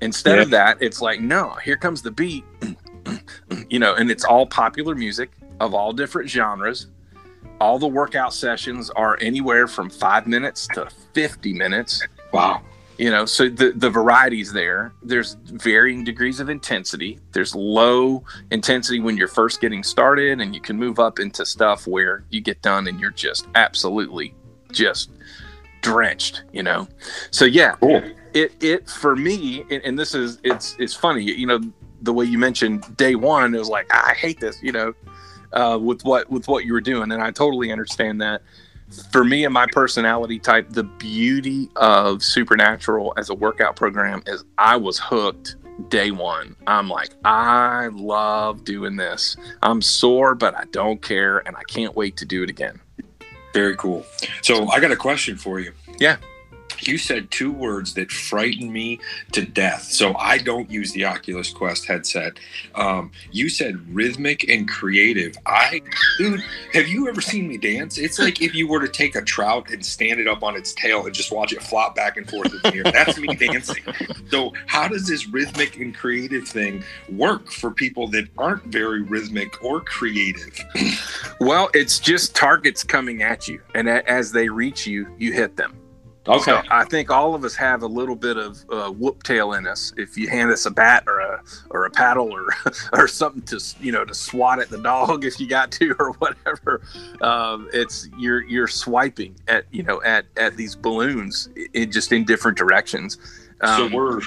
instead 0.00 0.36
yeah. 0.36 0.42
of 0.42 0.50
that 0.50 0.78
it's 0.80 1.02
like 1.02 1.20
no 1.20 1.50
here 1.62 1.76
comes 1.76 2.00
the 2.00 2.10
beat 2.10 2.44
you 3.68 3.78
know 3.78 3.94
and 3.94 4.10
it's 4.10 4.24
all 4.24 4.46
popular 4.46 4.94
music 4.94 5.30
of 5.60 5.74
all 5.74 5.92
different 5.92 6.30
genres 6.30 6.86
all 7.60 7.78
the 7.78 7.86
workout 7.86 8.32
sessions 8.32 8.88
are 8.90 9.18
anywhere 9.20 9.68
from 9.68 9.90
five 9.90 10.26
minutes 10.26 10.66
to 10.68 10.88
50 11.12 11.52
minutes 11.52 12.02
wow 12.32 12.62
you 13.00 13.10
know 13.10 13.24
so 13.24 13.48
the 13.48 13.72
the 13.72 13.88
varieties 13.88 14.52
there. 14.52 14.92
There's 15.02 15.34
varying 15.44 16.04
degrees 16.04 16.38
of 16.38 16.50
intensity. 16.50 17.18
There's 17.32 17.54
low 17.54 18.22
intensity 18.50 19.00
when 19.00 19.16
you're 19.16 19.26
first 19.26 19.62
getting 19.62 19.82
started 19.82 20.38
and 20.38 20.54
you 20.54 20.60
can 20.60 20.76
move 20.76 20.98
up 20.98 21.18
into 21.18 21.46
stuff 21.46 21.86
where 21.86 22.24
you 22.28 22.42
get 22.42 22.60
done 22.60 22.86
and 22.88 23.00
you're 23.00 23.10
just 23.10 23.48
absolutely 23.54 24.34
just 24.70 25.10
drenched 25.80 26.42
you 26.52 26.62
know? 26.62 26.86
So 27.30 27.46
yeah 27.46 27.76
cool. 27.80 28.02
it 28.34 28.52
it 28.60 28.88
for 28.88 29.16
me 29.16 29.64
and, 29.70 29.82
and 29.82 29.98
this 29.98 30.14
is 30.14 30.38
it's 30.44 30.76
it's 30.78 30.94
funny 30.94 31.22
you 31.22 31.46
know 31.46 31.58
the 32.02 32.12
way 32.12 32.26
you 32.26 32.36
mentioned 32.36 32.96
day 32.98 33.14
one 33.14 33.54
it 33.54 33.58
was 33.58 33.68
like 33.68 33.86
i 33.92 34.14
hate 34.14 34.40
this 34.40 34.62
you 34.62 34.72
know 34.72 34.92
uh, 35.52 35.78
with 35.80 36.02
what 36.02 36.30
with 36.30 36.46
what 36.48 36.64
you 36.64 36.72
were 36.72 36.80
doing 36.80 37.10
and 37.12 37.22
i 37.22 37.30
totally 37.30 37.72
understand 37.72 38.20
that 38.20 38.42
for 39.12 39.24
me 39.24 39.44
and 39.44 39.54
my 39.54 39.66
personality 39.66 40.38
type, 40.38 40.70
the 40.70 40.84
beauty 40.84 41.68
of 41.76 42.22
Supernatural 42.22 43.12
as 43.16 43.30
a 43.30 43.34
workout 43.34 43.76
program 43.76 44.22
is 44.26 44.44
I 44.58 44.76
was 44.76 44.98
hooked 44.98 45.56
day 45.88 46.10
one. 46.10 46.56
I'm 46.66 46.88
like, 46.88 47.10
I 47.24 47.88
love 47.92 48.64
doing 48.64 48.96
this. 48.96 49.36
I'm 49.62 49.80
sore, 49.80 50.34
but 50.34 50.54
I 50.56 50.64
don't 50.72 51.00
care, 51.00 51.38
and 51.46 51.56
I 51.56 51.62
can't 51.64 51.96
wait 51.96 52.16
to 52.18 52.24
do 52.24 52.42
it 52.42 52.50
again. 52.50 52.80
Very 53.52 53.76
cool. 53.76 54.04
So 54.42 54.68
I 54.70 54.80
got 54.80 54.92
a 54.92 54.96
question 54.96 55.36
for 55.36 55.58
you. 55.60 55.72
Yeah 55.98 56.16
you 56.82 56.98
said 56.98 57.30
two 57.30 57.52
words 57.52 57.94
that 57.94 58.10
frighten 58.10 58.72
me 58.72 59.00
to 59.32 59.44
death. 59.44 59.82
So 59.84 60.14
I 60.16 60.38
don't 60.38 60.70
use 60.70 60.92
the 60.92 61.04
Oculus 61.04 61.50
Quest 61.50 61.86
headset. 61.86 62.38
Um, 62.74 63.10
you 63.32 63.48
said 63.48 63.94
rhythmic 63.94 64.48
and 64.48 64.68
creative. 64.68 65.36
I, 65.46 65.82
dude, 66.18 66.42
have 66.72 66.88
you 66.88 67.08
ever 67.08 67.20
seen 67.20 67.48
me 67.48 67.56
dance? 67.56 67.98
It's 67.98 68.18
like 68.18 68.42
if 68.42 68.54
you 68.54 68.68
were 68.68 68.80
to 68.80 68.88
take 68.88 69.16
a 69.16 69.22
trout 69.22 69.70
and 69.70 69.84
stand 69.84 70.20
it 70.20 70.28
up 70.28 70.42
on 70.42 70.56
its 70.56 70.72
tail 70.74 71.04
and 71.06 71.14
just 71.14 71.32
watch 71.32 71.52
it 71.52 71.62
flop 71.62 71.94
back 71.94 72.16
and 72.16 72.28
forth 72.28 72.52
in 72.52 72.60
the 72.62 72.76
air. 72.76 72.84
That's 72.84 73.18
me 73.18 73.34
dancing. 73.34 73.82
So 74.30 74.52
how 74.66 74.88
does 74.88 75.06
this 75.06 75.26
rhythmic 75.28 75.76
and 75.78 75.94
creative 75.94 76.46
thing 76.46 76.84
work 77.08 77.50
for 77.50 77.70
people 77.70 78.08
that 78.08 78.28
aren't 78.38 78.64
very 78.64 79.02
rhythmic 79.02 79.62
or 79.62 79.80
creative? 79.80 80.58
Well, 81.40 81.70
it's 81.74 81.98
just 81.98 82.34
targets 82.34 82.84
coming 82.84 83.22
at 83.22 83.48
you, 83.48 83.60
and 83.74 83.88
as 83.88 84.32
they 84.32 84.48
reach 84.48 84.86
you, 84.86 85.08
you 85.18 85.32
hit 85.32 85.56
them. 85.56 85.79
Okay. 86.26 86.42
So 86.42 86.62
I 86.70 86.84
think 86.84 87.10
all 87.10 87.34
of 87.34 87.44
us 87.44 87.54
have 87.56 87.82
a 87.82 87.86
little 87.86 88.14
bit 88.14 88.36
of 88.36 88.62
uh, 88.70 88.90
whoop 88.90 89.22
tail 89.22 89.54
in 89.54 89.66
us. 89.66 89.92
If 89.96 90.18
you 90.18 90.28
hand 90.28 90.50
us 90.50 90.66
a 90.66 90.70
bat 90.70 91.04
or 91.06 91.20
a 91.20 91.42
or 91.70 91.86
a 91.86 91.90
paddle 91.90 92.30
or 92.30 92.48
or 92.92 93.08
something 93.08 93.42
to 93.42 93.60
you 93.80 93.90
know 93.90 94.04
to 94.04 94.12
swat 94.12 94.60
at 94.60 94.68
the 94.68 94.78
dog 94.82 95.24
if 95.24 95.40
you 95.40 95.48
got 95.48 95.70
to 95.72 95.96
or 95.98 96.12
whatever, 96.14 96.82
um, 97.22 97.68
it's 97.72 98.08
you're 98.18 98.42
you're 98.42 98.68
swiping 98.68 99.34
at 99.48 99.64
you 99.70 99.82
know 99.82 100.02
at 100.02 100.26
at 100.36 100.56
these 100.56 100.76
balloons 100.76 101.48
in 101.72 101.90
just 101.90 102.12
in 102.12 102.24
different 102.24 102.58
directions. 102.58 103.16
Um, 103.62 103.90
so 103.90 103.96
we're 103.96 104.20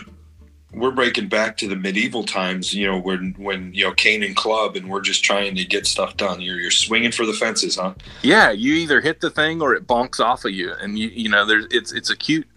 we're 0.74 0.92
breaking 0.92 1.30
back 1.30 1.58
to 1.58 1.68
the 1.68 1.76
medieval 1.76 2.24
times, 2.24 2.74
you 2.74 2.88
know, 2.88 3.00
when 3.00 3.36
when 3.38 3.74
you 3.74 3.86
know 3.86 3.94
Cane 3.94 4.24
and 4.24 4.36
club, 4.36 4.76
and 4.76 4.90
we're 4.90 5.02
just 5.02 5.24
trying 5.24 5.56
to 5.56 5.66
get 5.66 5.86
stuff 5.86 6.18
done. 6.18 6.42
You're 6.42 6.60
you're 6.60 6.72
swinging 6.72 7.12
for 7.12 7.26
the 7.26 7.34
fences, 7.34 7.76
huh? 7.76 7.94
Yeah, 8.22 8.52
you 8.52 8.74
either 8.74 9.02
hit 9.02 9.22
the 9.22 9.30
thing 9.30 9.62
or 9.62 9.76
it 9.76 9.88
bonks 9.88 10.20
off 10.20 10.46
of 10.46 10.52
you, 10.52 10.74
and 10.82 10.98
you 10.98 11.10
you 11.10 11.30
know 11.30 11.46
there's 11.46 11.66
it's 11.72 11.92
it's 11.92 12.10
a 12.10 12.16
cute 12.16 12.48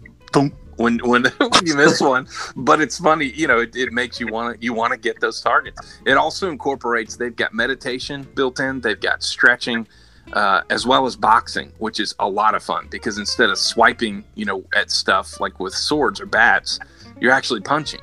when 0.76 0.98
when, 0.98 1.24
when 1.24 1.24
you 1.64 1.76
miss 1.76 2.00
one, 2.00 2.26
but 2.56 2.80
it's 2.80 2.98
funny, 2.98 3.26
you 3.26 3.46
know, 3.46 3.60
it, 3.60 3.74
it 3.74 3.92
makes 3.92 4.20
you 4.20 4.28
want 4.28 4.58
to 4.58 4.64
you 4.64 4.72
want 4.72 4.92
to 4.92 4.98
get 4.98 5.20
those 5.20 5.40
targets. 5.40 5.98
It 6.06 6.16
also 6.16 6.50
incorporates 6.50 7.16
they've 7.16 7.36
got 7.36 7.54
meditation 7.54 8.26
built 8.34 8.60
in, 8.60 8.80
they've 8.80 9.00
got 9.00 9.22
stretching. 9.22 9.86
Uh, 10.32 10.60
as 10.70 10.84
well 10.84 11.06
as 11.06 11.14
boxing, 11.14 11.72
which 11.78 12.00
is 12.00 12.12
a 12.18 12.28
lot 12.28 12.56
of 12.56 12.60
fun 12.60 12.88
because 12.90 13.16
instead 13.16 13.48
of 13.48 13.56
swiping, 13.56 14.24
you 14.34 14.44
know, 14.44 14.64
at 14.74 14.90
stuff 14.90 15.38
like 15.38 15.60
with 15.60 15.72
swords 15.72 16.20
or 16.20 16.26
bats, 16.26 16.80
you're 17.20 17.32
actually 17.32 17.60
punching. 17.60 18.00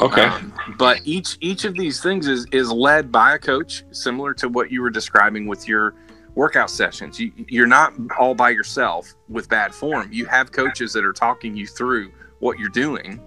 Okay. 0.00 0.22
Um, 0.22 0.52
but 0.76 1.00
each 1.04 1.38
each 1.40 1.64
of 1.64 1.74
these 1.74 2.02
things 2.02 2.26
is 2.26 2.46
is 2.52 2.70
led 2.70 3.12
by 3.12 3.34
a 3.34 3.38
coach, 3.38 3.84
similar 3.92 4.34
to 4.34 4.48
what 4.48 4.70
you 4.70 4.82
were 4.82 4.90
describing 4.90 5.46
with 5.46 5.68
your 5.68 5.94
workout 6.34 6.70
sessions. 6.70 7.20
You, 7.20 7.32
you're 7.48 7.66
not 7.66 7.94
all 8.18 8.34
by 8.34 8.50
yourself 8.50 9.14
with 9.28 9.48
bad 9.48 9.72
form. 9.74 10.08
You 10.12 10.26
have 10.26 10.50
coaches 10.50 10.92
that 10.94 11.04
are 11.04 11.12
talking 11.12 11.56
you 11.56 11.66
through 11.66 12.10
what 12.40 12.58
you're 12.58 12.70
doing 12.70 13.20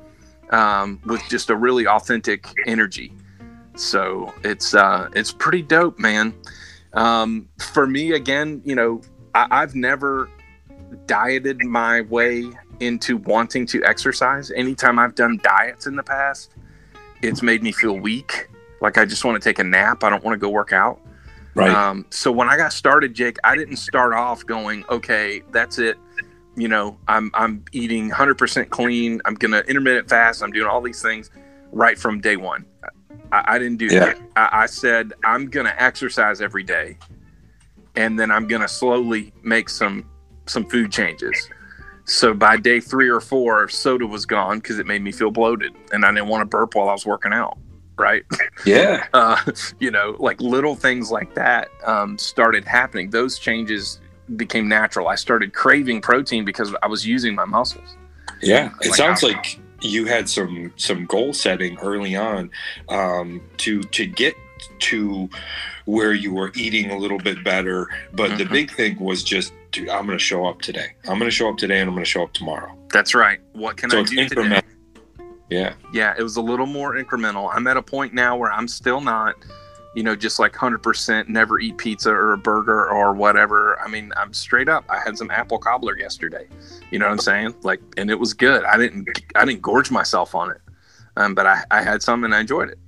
um, 0.49 0.99
with 1.05 1.21
just 1.29 1.49
a 1.49 1.55
really 1.55 1.87
authentic 1.87 2.53
energy. 2.65 3.13
So 3.75 4.33
it's 4.43 4.73
uh, 4.73 5.09
it's 5.13 5.31
pretty 5.31 5.61
dope, 5.61 5.99
man. 5.99 6.33
Um, 6.93 7.47
for 7.59 7.87
me, 7.87 8.13
again, 8.13 8.61
you 8.65 8.75
know, 8.75 9.01
I, 9.35 9.47
I've 9.51 9.75
never 9.75 10.29
dieted 11.05 11.63
my 11.63 12.01
way 12.01 12.51
into 12.79 13.17
wanting 13.17 13.65
to 13.67 13.83
exercise. 13.83 14.51
Anytime 14.51 14.99
I've 14.99 15.15
done 15.15 15.39
diets 15.43 15.87
in 15.87 15.95
the 15.95 16.03
past, 16.03 16.51
it's 17.21 17.41
made 17.41 17.63
me 17.63 17.71
feel 17.71 17.93
weak. 17.93 18.49
Like 18.81 18.97
I 18.97 19.05
just 19.05 19.25
want 19.25 19.41
to 19.41 19.49
take 19.49 19.59
a 19.59 19.63
nap. 19.63 20.03
I 20.03 20.09
don't 20.09 20.23
want 20.23 20.35
to 20.35 20.39
go 20.39 20.49
work 20.49 20.73
out. 20.73 20.99
Right. 21.55 21.71
Um, 21.71 22.05
so 22.11 22.31
when 22.31 22.47
I 22.49 22.55
got 22.55 22.71
started, 22.71 23.15
Jake, 23.15 23.37
I 23.43 23.55
didn't 23.55 23.77
start 23.77 24.13
off 24.13 24.45
going, 24.45 24.85
okay, 24.89 25.41
that's 25.51 25.79
it. 25.79 25.97
You 26.55 26.67
know, 26.67 26.97
I'm 27.07 27.31
I'm 27.33 27.65
eating 27.71 28.11
100% 28.11 28.69
clean. 28.69 29.21
I'm 29.25 29.35
gonna 29.35 29.59
intermittent 29.67 30.09
fast. 30.09 30.43
I'm 30.43 30.51
doing 30.51 30.67
all 30.67 30.81
these 30.81 31.01
things 31.01 31.31
right 31.71 31.97
from 31.97 32.19
day 32.19 32.35
one. 32.35 32.65
I, 33.31 33.55
I 33.55 33.59
didn't 33.59 33.77
do 33.77 33.87
yeah. 33.87 33.99
that. 33.99 34.19
I, 34.35 34.63
I 34.63 34.65
said 34.67 35.13
I'm 35.23 35.49
gonna 35.49 35.73
exercise 35.77 36.41
every 36.41 36.63
day, 36.63 36.97
and 37.95 38.19
then 38.19 38.31
I'm 38.31 38.47
gonna 38.47 38.67
slowly 38.67 39.33
make 39.43 39.69
some 39.69 40.07
some 40.45 40.65
food 40.67 40.91
changes. 40.91 41.49
So 42.07 42.33
by 42.33 42.55
day 42.55 42.79
three 42.79 43.09
or 43.09 43.19
four, 43.19 43.67
soda 43.67 44.07
was 44.07 44.25
gone 44.25 44.59
because 44.59 44.79
it 44.79 44.87
made 44.87 45.01
me 45.01 45.11
feel 45.11 45.29
bloated, 45.29 45.73
and 45.91 46.05
I 46.05 46.11
didn't 46.11 46.29
want 46.29 46.41
to 46.41 46.45
burp 46.45 46.73
while 46.73 46.89
I 46.89 46.93
was 46.93 47.05
working 47.05 47.33
out. 47.33 47.57
Right? 47.97 48.23
Yeah. 48.65 49.05
uh, 49.13 49.37
you 49.79 49.91
know, 49.91 50.15
like 50.19 50.41
little 50.41 50.75
things 50.75 51.11
like 51.11 51.35
that 51.35 51.69
um, 51.85 52.17
started 52.17 52.65
happening. 52.65 53.11
Those 53.11 53.37
changes 53.37 53.99
became 54.35 54.67
natural. 54.67 55.07
I 55.07 55.15
started 55.15 55.53
craving 55.53 56.01
protein 56.01 56.43
because 56.43 56.73
I 56.81 56.87
was 56.87 57.05
using 57.05 57.35
my 57.35 57.45
muscles. 57.45 57.95
Yeah, 58.41 58.73
it 58.81 58.87
like, 58.87 58.95
sounds 58.95 59.23
like 59.23 59.59
you 59.81 60.05
had 60.05 60.27
some 60.29 60.73
some 60.75 61.05
goal 61.05 61.33
setting 61.33 61.77
early 61.79 62.15
on 62.15 62.49
um, 62.89 63.41
to 63.57 63.83
to 63.83 64.05
get 64.05 64.35
to 64.79 65.29
where 65.85 66.13
you 66.13 66.33
were 66.33 66.51
eating 66.55 66.91
a 66.91 66.97
little 66.97 67.19
bit 67.19 67.43
better. 67.43 67.87
But 68.13 68.29
mm-hmm. 68.31 68.37
the 68.37 68.45
big 68.45 68.71
thing 68.71 68.99
was 68.99 69.23
just 69.23 69.53
dude, 69.71 69.89
I'm 69.89 70.05
going 70.05 70.17
to 70.17 70.23
show 70.23 70.45
up 70.45 70.61
today. 70.61 70.95
I'm 71.03 71.19
going 71.19 71.29
to 71.29 71.35
show 71.35 71.49
up 71.49 71.57
today 71.57 71.79
and 71.79 71.89
I'm 71.89 71.95
going 71.95 72.05
to 72.05 72.09
show 72.09 72.23
up 72.23 72.33
tomorrow. 72.33 72.77
That's 72.91 73.13
right. 73.13 73.39
What 73.53 73.77
can 73.77 73.89
so 73.89 73.99
I 73.99 74.03
do 74.03 74.27
today? 74.27 74.61
Yeah. 75.49 75.73
Yeah, 75.93 76.13
it 76.17 76.23
was 76.23 76.35
a 76.35 76.41
little 76.41 76.65
more 76.65 76.95
incremental. 76.95 77.49
I'm 77.53 77.67
at 77.67 77.77
a 77.77 77.81
point 77.81 78.13
now 78.13 78.35
where 78.35 78.51
I'm 78.51 78.67
still 78.67 79.01
not, 79.01 79.35
you 79.95 80.03
know, 80.03 80.15
just 80.15 80.39
like 80.39 80.53
100% 80.53 81.27
never 81.29 81.59
eat 81.59 81.77
pizza 81.77 82.11
or 82.11 82.33
a 82.33 82.37
burger 82.37 82.89
or 82.89 83.13
whatever. 83.13 83.79
I 83.79 83.87
mean, 83.87 84.11
I'm 84.17 84.33
straight 84.33 84.69
up. 84.69 84.85
I 84.89 84.99
had 84.99 85.17
some 85.17 85.31
apple 85.31 85.57
cobbler 85.57 85.97
yesterday. 85.97 86.47
You 86.91 86.99
know 86.99 87.05
what 87.05 87.13
I'm 87.13 87.19
saying? 87.19 87.55
Like, 87.63 87.81
and 87.97 88.11
it 88.11 88.19
was 88.19 88.33
good. 88.33 88.63
I 88.65 88.77
didn't, 88.77 89.07
I 89.35 89.45
didn't 89.45 89.61
gorge 89.61 89.89
myself 89.89 90.35
on 90.35 90.51
it, 90.51 90.61
um, 91.15 91.33
but 91.33 91.47
I, 91.47 91.63
I 91.71 91.81
had 91.81 92.03
some 92.03 92.23
and 92.23 92.35
I 92.35 92.41
enjoyed 92.41 92.69
it. 92.69 92.79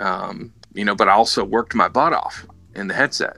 Um, 0.00 0.52
you 0.74 0.84
know, 0.84 0.94
but 0.94 1.08
I 1.08 1.12
also 1.12 1.44
worked 1.44 1.74
my 1.74 1.88
butt 1.88 2.12
off 2.12 2.46
in 2.74 2.88
the 2.88 2.94
headset. 2.94 3.36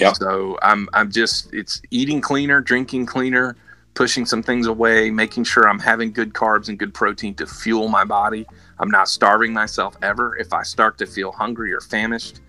Yeah. 0.00 0.12
So 0.12 0.58
I'm 0.62 0.88
I'm 0.92 1.10
just 1.10 1.52
it's 1.52 1.80
eating 1.90 2.20
cleaner, 2.20 2.60
drinking 2.60 3.06
cleaner, 3.06 3.56
pushing 3.94 4.24
some 4.26 4.42
things 4.42 4.66
away, 4.66 5.10
making 5.10 5.44
sure 5.44 5.68
I'm 5.68 5.78
having 5.78 6.12
good 6.12 6.32
carbs 6.32 6.68
and 6.68 6.78
good 6.78 6.94
protein 6.94 7.34
to 7.36 7.46
fuel 7.46 7.88
my 7.88 8.04
body. 8.04 8.46
I'm 8.78 8.90
not 8.90 9.08
starving 9.08 9.52
myself 9.52 9.96
ever. 10.02 10.36
If 10.36 10.52
I 10.52 10.62
start 10.62 10.98
to 10.98 11.06
feel 11.06 11.32
hungry 11.32 11.72
or 11.72 11.80
famished 11.80 12.40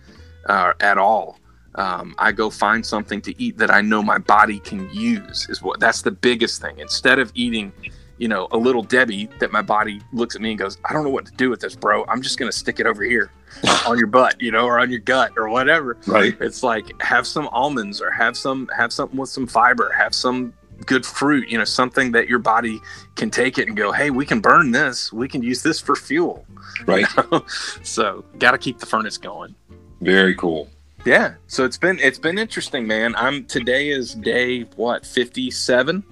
uh, 0.46 0.74
at 0.80 0.98
all, 0.98 1.40
um, 1.76 2.14
I 2.18 2.32
go 2.32 2.50
find 2.50 2.86
something 2.86 3.22
to 3.22 3.42
eat 3.42 3.58
that 3.58 3.72
I 3.72 3.82
know 3.82 4.04
my 4.04 4.18
body 4.18 4.60
can 4.60 4.90
use. 4.92 5.48
Is 5.50 5.62
what 5.62 5.80
that's 5.80 6.02
the 6.02 6.12
biggest 6.12 6.62
thing. 6.62 6.80
Instead 6.80 7.20
of 7.20 7.32
eating 7.36 7.72
you 8.20 8.28
know, 8.28 8.48
a 8.52 8.58
little 8.58 8.84
Debbie 8.84 9.30
that 9.40 9.52
my 9.52 9.62
body 9.62 10.02
looks 10.12 10.36
at 10.36 10.42
me 10.42 10.52
and 10.52 10.60
goes, 10.60 10.78
I 10.86 10.94
don't 10.94 11.04
know 11.04 11.10
what 11.10 11.26
to 11.26 11.32
do 11.32 11.50
with 11.50 11.62
this, 11.62 11.76
bro. 11.76 12.06
I'm 12.08 12.22
just 12.22 12.38
going 12.38 12.52
to 12.52 12.58
stick 12.58 12.80
it 12.80 12.86
over 12.86 13.02
here 13.02 13.32
on 13.88 13.98
your 13.98 14.08
butt, 14.08 14.40
you 14.42 14.52
know, 14.52 14.66
or 14.66 14.80
on 14.80 14.92
your 14.92 15.00
gut 15.00 15.32
or 15.38 15.50
whatever. 15.50 15.98
Right. 16.06 16.36
It's 16.42 16.62
like 16.62 17.02
have 17.02 17.26
some 17.26 17.48
almonds 17.48 18.02
or 18.02 18.12
have 18.12 18.38
some, 18.38 18.70
have 18.78 18.94
something 18.94 19.18
with 19.18 19.30
some 19.30 19.48
fiber, 19.48 19.92
have 19.94 20.14
some 20.14 20.54
good 20.86 21.06
fruit, 21.06 21.50
you 21.50 21.58
know, 21.58 21.64
something 21.64 22.12
that 22.12 22.28
your 22.28 22.40
body 22.40 22.82
can 23.16 23.30
take 23.30 23.58
it 23.58 23.68
and 23.68 23.76
go, 23.76 23.92
hey, 23.92 24.10
we 24.10 24.26
can 24.26 24.42
burn 24.42 24.72
this. 24.72 25.12
We 25.14 25.28
can 25.28 25.42
use 25.42 25.64
this 25.64 25.80
for 25.80 25.96
fuel. 25.96 26.46
Right. 26.86 27.06
You 27.18 27.24
know? 27.32 27.46
so 27.84 28.24
got 28.38 28.52
to 28.52 28.58
keep 28.58 28.80
the 28.80 28.86
furnace 28.86 29.18
going. 29.18 29.54
Very 30.02 30.34
cool. 30.36 30.70
Yeah. 31.06 31.34
So 31.48 31.66
it's 31.66 31.78
been 31.78 32.00
it's 32.00 32.20
been 32.20 32.38
interesting, 32.38 32.88
man. 32.88 33.16
I'm 33.16 33.46
today 33.46 33.90
is 33.90 34.14
day 34.14 34.62
what 34.76 35.06
57 35.06 36.04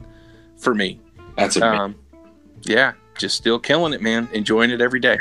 for 0.57 0.73
me. 0.73 0.99
That's 1.37 1.55
amazing. 1.55 1.79
Um, 1.79 1.95
yeah, 2.63 2.93
just 3.17 3.37
still 3.37 3.59
killing 3.59 3.93
it, 3.93 4.01
man. 4.01 4.27
Enjoying 4.33 4.71
it 4.71 4.81
every 4.81 4.99
day. 4.99 5.17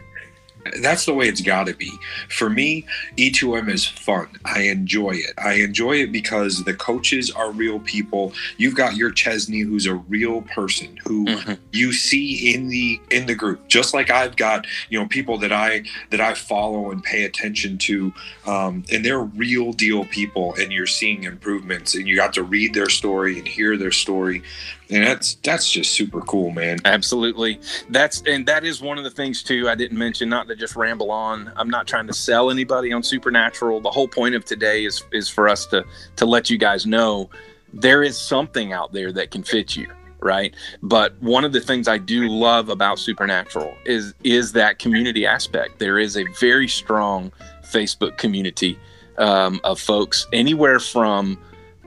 That's 0.81 1.07
the 1.07 1.14
way 1.14 1.29
it's 1.29 1.40
got 1.40 1.66
to 1.66 1.74
be. 1.74 1.90
For 2.29 2.48
me, 2.50 2.85
E2M 3.16 3.68
is 3.68 3.87
fun. 3.87 4.29
I 4.44 4.62
enjoy 4.62 5.12
it. 5.12 5.33
I 5.38 5.55
enjoy 5.55 5.96
it 5.96 6.12
because 6.12 6.64
the 6.64 6.74
coaches 6.74 7.31
are 7.31 7.50
real 7.50 7.79
people. 7.81 8.33
You've 8.57 8.74
got 8.76 8.96
your 8.96 9.11
Chesney, 9.11 9.61
who's 9.61 9.87
a 9.87 9.94
real 9.94 10.42
person 10.42 10.98
who 11.05 11.26
Mhm. 11.26 11.59
you 11.72 11.92
see 11.92 12.55
in 12.55 12.68
the 12.68 13.00
in 13.11 13.26
the 13.26 13.35
group. 13.35 13.68
Just 13.68 13.94
like 13.94 14.11
I've 14.11 14.37
got, 14.37 14.66
you 14.90 14.98
know, 14.98 15.07
people 15.07 15.38
that 15.38 15.52
I 15.52 15.83
that 16.11 16.20
I 16.20 16.35
follow 16.35 16.90
and 16.90 17.02
pay 17.02 17.24
attention 17.24 17.79
to, 17.79 18.12
um, 18.46 18.85
and 18.90 19.05
they're 19.05 19.20
real 19.20 19.72
deal 19.72 20.05
people. 20.05 20.55
And 20.55 20.72
you're 20.72 20.87
seeing 20.87 21.24
improvements, 21.24 21.94
and 21.94 22.07
you 22.09 22.16
got 22.16 22.33
to 22.35 22.42
read 22.42 22.74
their 22.74 22.88
story 22.88 23.38
and 23.38 23.46
hear 23.46 23.76
their 23.76 23.92
story, 23.92 24.42
and 24.90 25.05
that's 25.05 25.35
that's 25.42 25.70
just 25.70 25.92
super 25.92 26.20
cool, 26.22 26.50
man. 26.50 26.79
Absolutely. 26.85 27.61
That's 27.90 28.22
and 28.26 28.46
that 28.46 28.64
is 28.64 28.81
one 28.81 28.98
of 28.98 29.05
the 29.05 29.11
things 29.11 29.42
too 29.42 29.68
I 29.68 29.74
didn't 29.74 29.98
mention, 29.98 30.29
not 30.29 30.48
to 30.48 30.56
just 30.57 30.77
ramble 30.77 31.11
on. 31.11 31.53
I'm 31.57 31.71
not 31.71 31.87
trying 31.87 32.07
to 32.07 32.12
sell 32.12 32.51
anybody 32.51 32.92
on 32.92 33.03
supernatural. 33.03 33.81
The 33.81 33.90
whole 33.90 34.09
point 34.09 34.35
of 34.35 34.45
today 34.45 34.85
is 34.85 35.05
is 35.12 35.29
for 35.29 35.49
us 35.49 35.66
to 35.66 35.85
to 36.16 36.27
let 36.27 36.51
you 36.51 36.59
guys 36.59 36.87
know 36.87 37.31
there 37.73 38.03
is 38.03 38.16
something 38.16 38.73
out 38.73 38.92
there 38.92 39.12
that 39.12 39.31
can 39.31 39.42
fit 39.42 39.77
you, 39.77 39.90
right? 40.21 40.55
But 40.83 41.21
one 41.21 41.45
of 41.45 41.53
the 41.53 41.61
things 41.61 41.88
I 41.88 41.99
do 41.99 42.29
love 42.29 42.69
about 42.69 42.99
supernatural 42.99 43.75
is 43.85 44.14
is 44.25 44.53
that 44.53 44.79
community 44.79 45.27
aspect. 45.27 45.79
There 45.79 45.99
is 45.99 46.16
a 46.16 46.25
very 46.40 46.69
strong 46.69 47.33
Facebook 47.62 48.16
community 48.16 48.79
um, 49.19 49.61
of 49.64 49.81
folks 49.81 50.27
anywhere 50.33 50.79
from 50.79 51.38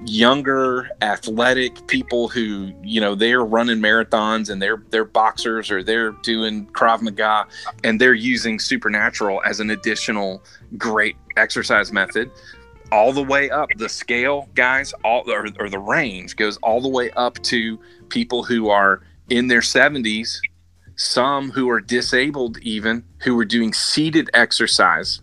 younger 0.06 0.90
athletic 1.02 1.86
people 1.88 2.30
who 2.30 2.72
you 2.82 3.02
know 3.02 3.16
they're 3.16 3.44
running 3.44 3.80
marathons 3.80 4.50
and 4.50 4.62
they're 4.62 4.82
they're 4.90 5.06
boxers 5.06 5.70
or 5.70 5.84
they're 5.84 6.12
doing 6.24 6.66
krav 6.68 7.02
maga 7.02 7.46
and 7.84 8.00
they're 8.00 8.14
using 8.14 8.60
supernatural 8.60 9.42
as 9.46 9.60
an 9.60 9.70
additional 9.72 10.44
great 10.78 11.16
exercise 11.38 11.92
method. 11.92 12.32
All 12.92 13.14
the 13.14 13.24
way 13.24 13.50
up 13.50 13.70
the 13.78 13.90
scale 13.90 14.50
guys 14.56 14.94
all 15.04 15.30
or, 15.30 15.48
or 15.60 15.70
the 15.70 15.80
range 15.80 16.36
goes 16.36 16.58
all 16.58 16.82
the 16.82 16.90
way 16.90 17.12
up 17.12 17.38
to 17.44 17.80
people 18.10 18.44
who 18.44 18.70
are 18.70 19.02
in 19.30 19.48
their 19.48 19.62
70s 19.62 20.40
some 20.96 21.50
who 21.52 21.70
are 21.70 21.80
disabled 21.80 22.58
even 22.60 23.06
who 23.20 23.40
are 23.40 23.46
doing 23.46 23.72
seated 23.72 24.30
exercise 24.34 25.22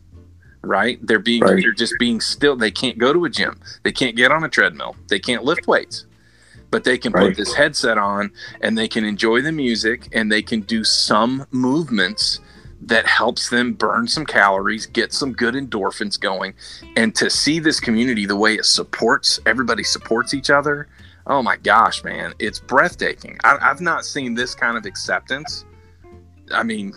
right? 0.66 0.98
They're 1.02 1.18
being 1.18 1.42
Right. 1.42 1.62
they're 1.62 1.72
just 1.72 1.94
being 1.98 2.20
still 2.20 2.57
they 2.57 2.70
can't 2.70 2.98
go 2.98 3.12
to 3.12 3.24
a 3.24 3.31
gym. 3.31 3.59
They 3.83 3.92
can't 3.92 4.16
get 4.16 4.31
on 4.33 4.44
a 4.44 4.48
treadmill. 4.48 4.96
They 5.09 5.18
can't 5.18 5.44
lift 5.44 5.66
weights. 5.66 6.05
But 6.70 6.85
they 6.85 6.98
can 6.98 7.12
Right. 7.12 7.29
put 7.29 7.37
this 7.37 7.55
headset 7.55 7.96
on 7.98 8.33
and 8.61 8.76
they 8.76 8.88
can 8.88 9.05
enjoy 9.05 9.40
the 9.40 9.52
music 9.52 10.09
and 10.12 10.31
they 10.31 10.42
can 10.42 10.61
do 10.61 10.85
some 10.85 11.46
movements 11.50 12.40
that 12.83 13.07
helps 13.07 13.48
them 13.48 13.72
burn 13.72 14.07
some 14.07 14.26
calories 14.26 14.85
get 14.87 15.12
some 15.12 15.33
good 15.33 15.55
endorphins 15.55 16.20
going. 16.20 16.52
And 16.96 17.14
to 17.14 17.31
see 17.31 17.59
this 17.59 17.81
community 17.81 18.26
the 18.26 18.37
way 18.37 18.55
it 18.55 18.64
supports 18.66 19.40
everybody 19.46 19.83
supports 19.85 20.35
each 20.35 20.50
other 20.50 20.87
oh 21.29 21.42
my 21.42 21.57
gosh 21.57 22.05
man 22.05 22.33
it's 22.38 22.59
breathtaking. 22.61 23.37
I, 23.44 23.57
i've 23.61 23.81
not 23.81 24.05
seen 24.05 24.35
this 24.35 24.55
kind 24.55 24.76
of 24.76 24.85
acceptance. 24.87 25.64
I 26.52 26.62
mean 26.62 26.92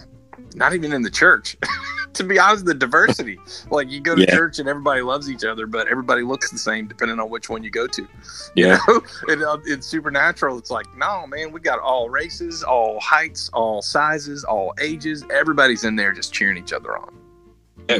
not 0.55 0.73
even 0.73 0.91
in 0.93 1.01
the 1.01 1.09
church 1.09 1.55
to 2.13 2.23
be 2.23 2.39
honest 2.39 2.65
the 2.65 2.73
diversity 2.73 3.39
like 3.71 3.89
you 3.89 3.99
go 4.01 4.15
to 4.15 4.21
Yeah. 4.21 4.35
church 4.35 4.59
and 4.59 4.67
everybody 4.67 5.01
loves 5.01 5.29
each 5.29 5.43
other 5.43 5.67
but 5.67 5.87
everybody 5.87 6.21
looks 6.23 6.49
the 6.51 6.57
same 6.57 6.87
depending 6.87 7.19
on 7.19 7.29
which 7.29 7.49
one 7.49 7.63
you 7.63 7.69
go 7.69 7.85
to 7.87 8.07
Yeah. 8.55 8.79
you 8.87 8.93
know? 8.93 9.01
and, 9.33 9.43
uh, 9.43 9.57
in 9.67 9.81
supernatural 9.81 10.57
it's 10.57 10.71
like 10.71 10.87
no 10.97 11.25
man 11.27 11.51
we 11.51 11.59
got 11.59 11.79
all 11.79 12.09
races 12.09 12.63
all 12.63 12.99
heights 12.99 13.49
all 13.53 13.81
sizes 13.81 14.43
all 14.43 14.73
ages 14.81 15.23
everybody's 15.31 15.83
in 15.83 15.95
there 15.95 16.11
just 16.11 16.33
cheering 16.33 16.57
each 16.57 16.73
other 16.73 16.97
on 16.97 17.13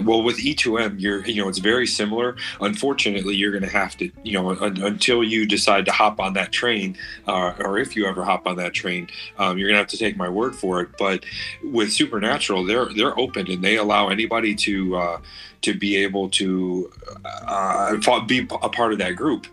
well, 0.04 0.21
with 0.21 0.38
E2M, 0.38 0.99
you're 1.02 1.25
you 1.25 1.41
know 1.41 1.49
it's 1.49 1.58
very 1.60 1.88
similar. 1.88 2.36
Unfortunately, 2.62 3.36
you're 3.36 3.52
going 3.52 3.63
to 3.63 3.69
have 3.69 3.97
to 3.97 4.12
you 4.23 4.34
know 4.34 4.49
un- 4.52 4.82
until 4.82 5.23
you 5.23 5.45
decide 5.45 5.86
to 5.86 5.91
hop 5.91 6.19
on 6.19 6.34
that 6.34 6.52
train, 6.52 6.97
uh, 7.28 7.54
or 7.60 7.78
if 7.80 7.95
you 7.95 8.06
ever 8.06 8.23
hop 8.23 8.45
on 8.47 8.58
that 8.58 8.73
train, 8.73 9.08
um, 9.38 9.58
you're 9.58 9.67
going 9.67 9.75
to 9.75 9.80
have 9.80 9.88
to 9.88 9.97
take 9.97 10.15
my 10.17 10.30
word 10.30 10.56
for 10.56 10.82
it. 10.82 10.89
But 10.97 11.23
with 11.63 11.91
Supernatural, 11.91 12.65
they're 12.65 12.86
they're 12.93 13.17
open 13.19 13.49
and 13.49 13.63
they 13.63 13.78
allow 13.78 14.10
anybody 14.10 14.56
to 14.56 14.95
uh, 14.95 15.21
to 15.63 15.73
be 15.73 15.97
able 15.97 16.30
to 16.30 16.91
uh, 17.25 17.97
be 18.28 18.47
a 18.62 18.69
part 18.69 18.93
of 18.93 18.99
that 18.99 19.15
group. 19.15 19.47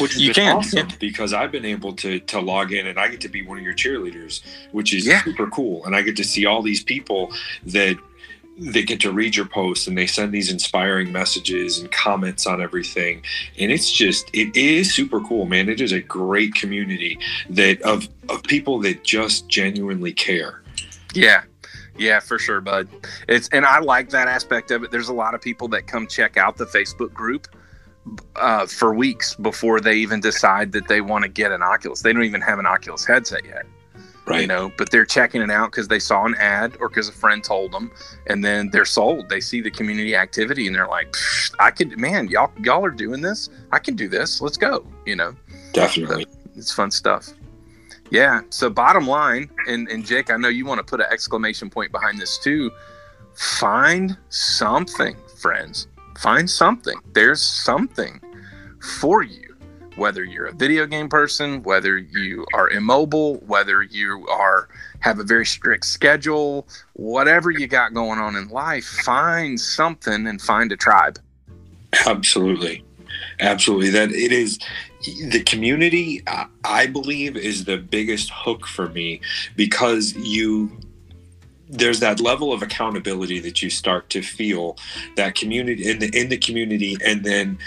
Which 0.00 0.16
You 0.16 0.32
can, 0.32 0.56
awesome 0.56 0.88
because 1.00 1.34
I've 1.34 1.52
been 1.52 1.66
able 1.66 1.92
to 1.96 2.18
to 2.20 2.40
log 2.40 2.72
in 2.72 2.86
and 2.86 2.98
I 2.98 3.08
get 3.08 3.20
to 3.22 3.28
be 3.28 3.42
one 3.42 3.58
of 3.58 3.64
your 3.64 3.74
cheerleaders, 3.74 4.40
which 4.72 4.94
is 4.94 5.06
Yeah. 5.06 5.22
super 5.22 5.46
cool. 5.48 5.84
And 5.84 5.94
I 5.94 6.00
get 6.00 6.16
to 6.16 6.24
see 6.24 6.46
all 6.46 6.62
these 6.62 6.82
people 6.82 7.30
that 7.66 7.96
they 8.70 8.82
get 8.82 9.00
to 9.00 9.12
read 9.12 9.34
your 9.34 9.46
posts 9.46 9.86
and 9.86 9.98
they 9.98 10.06
send 10.06 10.32
these 10.32 10.50
inspiring 10.50 11.10
messages 11.10 11.78
and 11.78 11.90
comments 11.90 12.46
on 12.46 12.62
everything 12.62 13.22
and 13.58 13.72
it's 13.72 13.90
just 13.90 14.30
it 14.32 14.56
is 14.56 14.94
super 14.94 15.20
cool 15.20 15.46
man 15.46 15.68
it 15.68 15.80
is 15.80 15.92
a 15.92 16.00
great 16.00 16.54
community 16.54 17.18
that 17.50 17.80
of 17.82 18.08
of 18.28 18.42
people 18.44 18.78
that 18.78 19.02
just 19.02 19.48
genuinely 19.48 20.12
care 20.12 20.62
Yeah. 21.14 21.42
Yeah, 21.98 22.20
for 22.20 22.38
sure, 22.38 22.62
bud. 22.62 22.88
It's 23.28 23.50
and 23.52 23.66
I 23.66 23.78
like 23.80 24.08
that 24.10 24.26
aspect 24.26 24.70
of 24.70 24.82
it. 24.82 24.90
There's 24.90 25.10
a 25.10 25.14
lot 25.14 25.34
of 25.34 25.42
people 25.42 25.68
that 25.68 25.86
come 25.86 26.06
check 26.06 26.38
out 26.38 26.56
the 26.56 26.64
Facebook 26.64 27.12
group 27.12 27.48
uh, 28.36 28.66
for 28.66 28.94
weeks 28.94 29.34
before 29.34 29.78
they 29.78 29.96
even 29.96 30.20
decide 30.20 30.72
that 30.72 30.88
they 30.88 31.02
want 31.02 31.24
to 31.24 31.28
get 31.28 31.52
an 31.52 31.62
Oculus. 31.62 32.00
They 32.00 32.14
don't 32.14 32.24
even 32.24 32.40
have 32.40 32.58
an 32.58 32.66
Oculus 32.66 33.04
headset 33.04 33.44
yet, 33.44 33.66
you 34.40 34.46
know, 34.46 34.72
but 34.76 34.90
they're 34.90 35.04
checking 35.04 35.42
it 35.42 35.50
out 35.50 35.70
because 35.70 35.88
they 35.88 35.98
saw 35.98 36.24
an 36.24 36.34
ad 36.36 36.76
or 36.80 36.88
because 36.88 37.08
a 37.08 37.12
friend 37.12 37.42
told 37.42 37.72
them, 37.72 37.90
and 38.26 38.44
then 38.44 38.70
they're 38.70 38.84
sold. 38.84 39.28
They 39.28 39.40
see 39.40 39.60
the 39.60 39.70
community 39.70 40.14
activity 40.16 40.66
and 40.66 40.74
they're 40.74 40.88
like, 40.88 41.14
"I 41.58 41.70
could, 41.70 41.98
man, 41.98 42.28
y'all 42.28 42.52
y'all 42.62 42.84
are 42.84 42.90
doing 42.90 43.20
this. 43.20 43.48
I 43.70 43.78
can 43.78 43.96
do 43.96 44.08
this. 44.08 44.40
Let's 44.40 44.56
go." 44.56 44.86
You 45.06 45.16
know 45.16 45.34
definitely 45.72 46.26
it's 46.56 46.72
fun 46.72 46.90
stuff. 46.90 47.30
Yeah. 48.10 48.42
So 48.50 48.68
bottom 48.68 49.06
line, 49.06 49.50
and, 49.66 49.88
and 49.88 50.04
Jake, 50.04 50.30
I 50.30 50.36
know 50.36 50.48
you 50.48 50.66
want 50.66 50.78
to 50.78 50.84
put 50.84 51.00
an 51.00 51.06
exclamation 51.10 51.70
point 51.70 51.92
behind 51.92 52.20
this 52.20 52.38
too. 52.38 52.70
Find 53.34 54.16
something, 54.28 55.16
friends. 55.40 55.88
Find 56.18 56.48
something. 56.48 56.98
There's 57.14 57.42
something 57.42 58.20
for 59.00 59.22
you. 59.22 59.51
Whether 59.96 60.24
you're 60.24 60.46
a 60.46 60.52
video 60.52 60.86
game 60.86 61.08
person, 61.08 61.62
whether 61.62 61.98
you 61.98 62.46
are 62.54 62.70
immobile, 62.70 63.36
whether 63.46 63.82
you 63.82 64.26
are 64.28 64.68
have 65.00 65.18
a 65.18 65.24
very 65.24 65.44
strict 65.44 65.84
schedule, 65.84 66.66
whatever 66.94 67.50
you 67.50 67.66
got 67.66 67.92
going 67.92 68.18
on 68.18 68.36
in 68.36 68.48
life, 68.48 68.84
find 68.84 69.60
something 69.60 70.26
and 70.26 70.40
find 70.40 70.72
a 70.72 70.76
tribe. 70.76 71.18
absolutely 72.06 72.82
absolutely 73.40 73.90
that 73.90 74.10
it 74.10 74.32
is 74.32 74.58
the 75.28 75.42
community 75.42 76.22
I- 76.64 76.86
believe 76.86 77.36
is 77.36 77.64
the 77.64 77.76
biggest 77.76 78.30
hook 78.30 78.66
for 78.66 78.88
me 78.88 79.20
because 79.56 80.14
you 80.16 80.70
there's 81.68 82.00
that 82.00 82.20
level 82.20 82.52
of 82.52 82.62
accountability 82.62 83.40
that 83.40 83.62
you 83.62 83.70
start 83.70 84.10
to 84.10 84.22
feel 84.22 84.76
that 85.16 85.34
community 85.34 85.88
in 85.90 85.98
the 85.98 86.10
in 86.18 86.28
the 86.28 86.36
community 86.36 86.96
and 87.04 87.24
then 87.24 87.58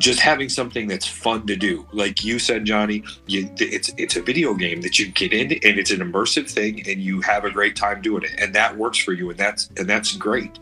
just 0.00 0.18
having 0.18 0.48
something 0.48 0.88
that's 0.88 1.06
fun 1.06 1.46
to 1.46 1.54
do 1.54 1.86
like 1.92 2.24
you 2.24 2.38
said 2.38 2.64
johnny 2.64 3.04
you, 3.26 3.48
it's 3.58 3.92
it's 3.98 4.16
a 4.16 4.22
video 4.22 4.54
game 4.54 4.80
that 4.80 4.98
you 4.98 5.06
get 5.08 5.32
in 5.32 5.52
and 5.52 5.78
it's 5.78 5.90
an 5.92 6.00
immersive 6.00 6.50
thing 6.50 6.82
and 6.88 7.00
you 7.00 7.20
have 7.20 7.44
a 7.44 7.50
great 7.50 7.76
time 7.76 8.00
doing 8.02 8.22
it 8.24 8.32
and 8.38 8.54
that 8.54 8.76
works 8.76 8.98
for 8.98 9.12
you 9.12 9.30
and 9.30 9.38
that's 9.38 9.70
and 9.76 9.88
that's 9.88 10.16
great 10.16 10.58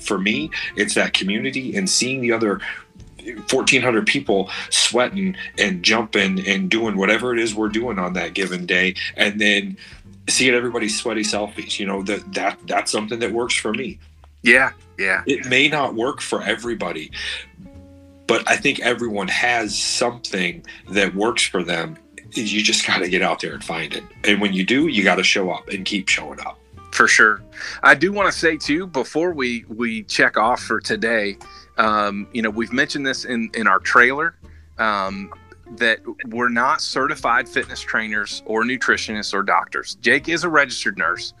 for 0.00 0.18
me 0.18 0.50
it's 0.76 0.94
that 0.94 1.12
community 1.12 1.76
and 1.76 1.88
seeing 1.88 2.20
the 2.20 2.32
other 2.32 2.60
1400 3.52 4.06
people 4.06 4.50
sweating 4.70 5.36
and 5.58 5.82
jumping 5.82 6.44
and 6.48 6.70
doing 6.70 6.96
whatever 6.96 7.34
it 7.34 7.38
is 7.38 7.54
we're 7.54 7.68
doing 7.68 7.98
on 7.98 8.14
that 8.14 8.32
given 8.32 8.64
day 8.64 8.94
and 9.16 9.38
then 9.40 9.76
seeing 10.28 10.54
everybody's 10.54 10.98
sweaty 10.98 11.22
selfies 11.22 11.78
you 11.78 11.84
know 11.86 12.02
that 12.02 12.32
that 12.32 12.58
that's 12.66 12.90
something 12.90 13.18
that 13.18 13.30
works 13.32 13.54
for 13.54 13.72
me 13.74 13.98
Yeah. 14.42 14.72
Yeah. 14.98 15.22
it 15.26 15.46
may 15.46 15.68
not 15.68 15.94
work 15.94 16.20
for 16.22 16.42
everybody 16.42 17.10
but 18.30 18.48
i 18.48 18.56
think 18.56 18.80
everyone 18.80 19.28
has 19.28 19.76
something 19.78 20.64
that 20.90 21.14
works 21.14 21.46
for 21.46 21.62
them 21.62 21.96
you 22.32 22.62
just 22.62 22.86
got 22.86 22.98
to 22.98 23.08
get 23.08 23.22
out 23.22 23.40
there 23.40 23.52
and 23.54 23.64
find 23.64 23.92
it 23.94 24.04
and 24.24 24.40
when 24.40 24.52
you 24.52 24.64
do 24.64 24.86
you 24.86 25.04
got 25.04 25.16
to 25.16 25.24
show 25.24 25.50
up 25.50 25.68
and 25.68 25.84
keep 25.84 26.08
showing 26.08 26.40
up 26.40 26.60
for 26.92 27.08
sure. 27.08 27.40
I 27.82 27.94
do 27.94 28.12
want 28.12 28.30
to 28.30 28.38
say 28.38 28.56
too 28.56 28.86
before 28.86 29.32
we 29.32 29.64
we 29.68 30.02
check 30.02 30.36
off 30.36 30.60
for 30.60 30.80
today. 30.80 31.38
Um, 31.78 32.28
you 32.32 32.42
know, 32.42 32.50
we've 32.50 32.72
mentioned 32.72 33.06
this 33.06 33.24
in 33.24 33.50
in 33.54 33.66
our 33.66 33.78
trailer. 33.78 34.34
Um, 34.78 35.32
that 35.76 36.00
we're 36.26 36.48
not 36.48 36.80
certified 36.80 37.48
fitness 37.48 37.80
trainers 37.80 38.42
or 38.44 38.64
nutritionists 38.64 39.32
or 39.32 39.42
doctors. 39.42 39.94
Jake 39.96 40.28
is 40.28 40.42
a 40.42 40.48
registered 40.48 40.98
nurse. 40.98 41.32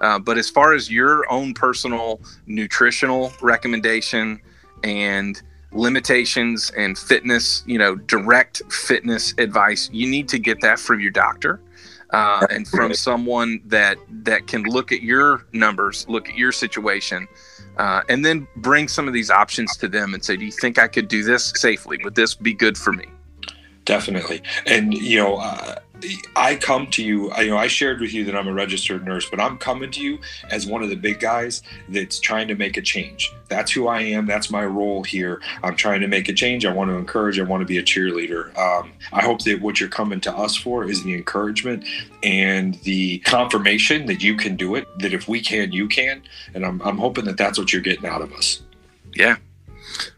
Uh, 0.00 0.18
but 0.18 0.38
as 0.38 0.48
far 0.48 0.72
as 0.72 0.90
your 0.90 1.30
own 1.30 1.54
personal 1.54 2.20
nutritional 2.46 3.32
recommendation 3.42 4.40
and 4.82 5.42
limitations 5.74 6.70
and 6.76 6.96
fitness, 6.96 7.62
you 7.66 7.78
know, 7.78 7.96
direct 7.96 8.62
fitness 8.72 9.34
advice, 9.38 9.90
you 9.92 10.08
need 10.08 10.28
to 10.28 10.38
get 10.38 10.60
that 10.62 10.78
from 10.78 11.00
your 11.00 11.10
doctor. 11.10 11.60
Uh, 12.10 12.46
and 12.50 12.68
from 12.68 12.94
someone 12.94 13.60
that 13.64 13.96
that 14.08 14.46
can 14.46 14.62
look 14.62 14.92
at 14.92 15.02
your 15.02 15.44
numbers, 15.52 16.06
look 16.08 16.28
at 16.28 16.36
your 16.36 16.52
situation, 16.52 17.26
uh, 17.76 18.02
and 18.08 18.24
then 18.24 18.46
bring 18.56 18.86
some 18.86 19.08
of 19.08 19.14
these 19.14 19.30
options 19.30 19.76
to 19.76 19.88
them 19.88 20.14
and 20.14 20.24
say, 20.24 20.36
"Do 20.36 20.44
you 20.44 20.52
think 20.52 20.78
I 20.78 20.86
could 20.86 21.08
do 21.08 21.24
this 21.24 21.52
safely? 21.56 21.98
Would 22.04 22.14
this 22.14 22.36
be 22.36 22.54
good 22.54 22.78
for 22.78 22.92
me?" 22.92 23.06
Definitely, 23.84 24.42
and 24.66 24.94
you 24.94 25.18
know, 25.18 25.36
uh, 25.38 25.80
I 26.36 26.56
come 26.56 26.86
to 26.88 27.04
you, 27.04 27.34
you 27.36 27.50
know, 27.50 27.56
I 27.56 27.66
shared 27.66 28.00
with 28.00 28.12
you 28.12 28.24
that 28.24 28.36
I'm 28.36 28.48
a 28.48 28.52
registered 28.52 29.04
nurse, 29.04 29.28
but 29.28 29.40
I'm 29.40 29.58
coming 29.58 29.90
to 29.92 30.00
you 30.00 30.18
as 30.50 30.66
one 30.66 30.82
of 30.82 30.88
the 30.88 30.96
big 30.96 31.20
guys 31.20 31.62
that's 31.88 32.18
trying 32.18 32.48
to 32.48 32.54
make 32.54 32.76
a 32.76 32.82
change. 32.82 33.32
That's 33.48 33.70
who 33.70 33.88
I 33.88 34.00
am. 34.00 34.26
That's 34.26 34.50
my 34.50 34.64
role 34.64 35.02
here. 35.02 35.40
I'm 35.62 35.76
trying 35.76 36.00
to 36.00 36.08
make 36.08 36.28
a 36.28 36.32
change. 36.32 36.64
I 36.64 36.72
want 36.72 36.90
to 36.90 36.96
encourage. 36.96 37.38
I 37.38 37.42
want 37.42 37.60
to 37.60 37.66
be 37.66 37.78
a 37.78 37.82
cheerleader. 37.82 38.56
Um, 38.58 38.92
I 39.12 39.22
hope 39.22 39.42
that 39.44 39.60
what 39.60 39.80
you're 39.80 39.88
coming 39.88 40.20
to 40.22 40.36
us 40.36 40.56
for 40.56 40.84
is 40.84 41.02
the 41.04 41.14
encouragement 41.14 41.84
and 42.22 42.74
the 42.82 43.18
confirmation 43.20 44.06
that 44.06 44.22
you 44.22 44.36
can 44.36 44.56
do 44.56 44.74
it, 44.74 44.86
that 44.98 45.12
if 45.12 45.28
we 45.28 45.40
can, 45.40 45.72
you 45.72 45.88
can. 45.88 46.22
And 46.54 46.64
I'm, 46.64 46.80
I'm 46.82 46.98
hoping 46.98 47.24
that 47.26 47.36
that's 47.36 47.58
what 47.58 47.72
you're 47.72 47.82
getting 47.82 48.06
out 48.06 48.22
of 48.22 48.32
us. 48.32 48.62
Yeah, 49.14 49.36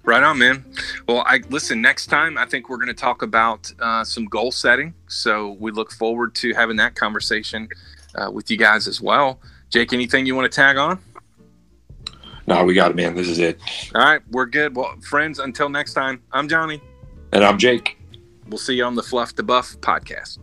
Right 0.04 0.22
on, 0.22 0.38
man. 0.38 0.64
Well, 1.08 1.22
I 1.26 1.40
listen. 1.48 1.80
Next 1.80 2.06
time, 2.06 2.38
I 2.38 2.46
think 2.46 2.68
we're 2.68 2.76
going 2.76 2.88
to 2.88 2.94
talk 2.94 3.22
about 3.22 3.70
uh, 3.80 4.04
some 4.04 4.26
goal 4.26 4.52
setting. 4.52 4.94
So 5.08 5.56
we 5.60 5.70
look 5.70 5.92
forward 5.92 6.34
to 6.36 6.54
having 6.54 6.76
that 6.76 6.94
conversation 6.94 7.68
uh, 8.14 8.30
with 8.30 8.50
you 8.50 8.56
guys 8.56 8.86
as 8.88 9.00
well. 9.00 9.40
Jake, 9.70 9.92
anything 9.92 10.26
you 10.26 10.34
want 10.34 10.50
to 10.50 10.54
tag 10.54 10.76
on? 10.76 11.00
No, 12.46 12.64
we 12.64 12.74
got 12.74 12.92
it, 12.92 12.96
man. 12.96 13.14
This 13.14 13.28
is 13.28 13.38
it. 13.38 13.60
All 13.94 14.02
right, 14.02 14.20
we're 14.30 14.46
good. 14.46 14.76
Well, 14.76 14.96
friends, 15.00 15.40
until 15.40 15.68
next 15.68 15.94
time, 15.94 16.22
I'm 16.30 16.48
Johnny. 16.48 16.80
And 17.32 17.44
I'm 17.44 17.58
Jake. 17.58 17.98
We'll 18.48 18.58
see 18.58 18.76
you 18.76 18.84
on 18.84 18.94
the 18.94 19.02
Fluff 19.02 19.34
to 19.34 19.42
Buff 19.42 19.76
podcast. 19.80 20.38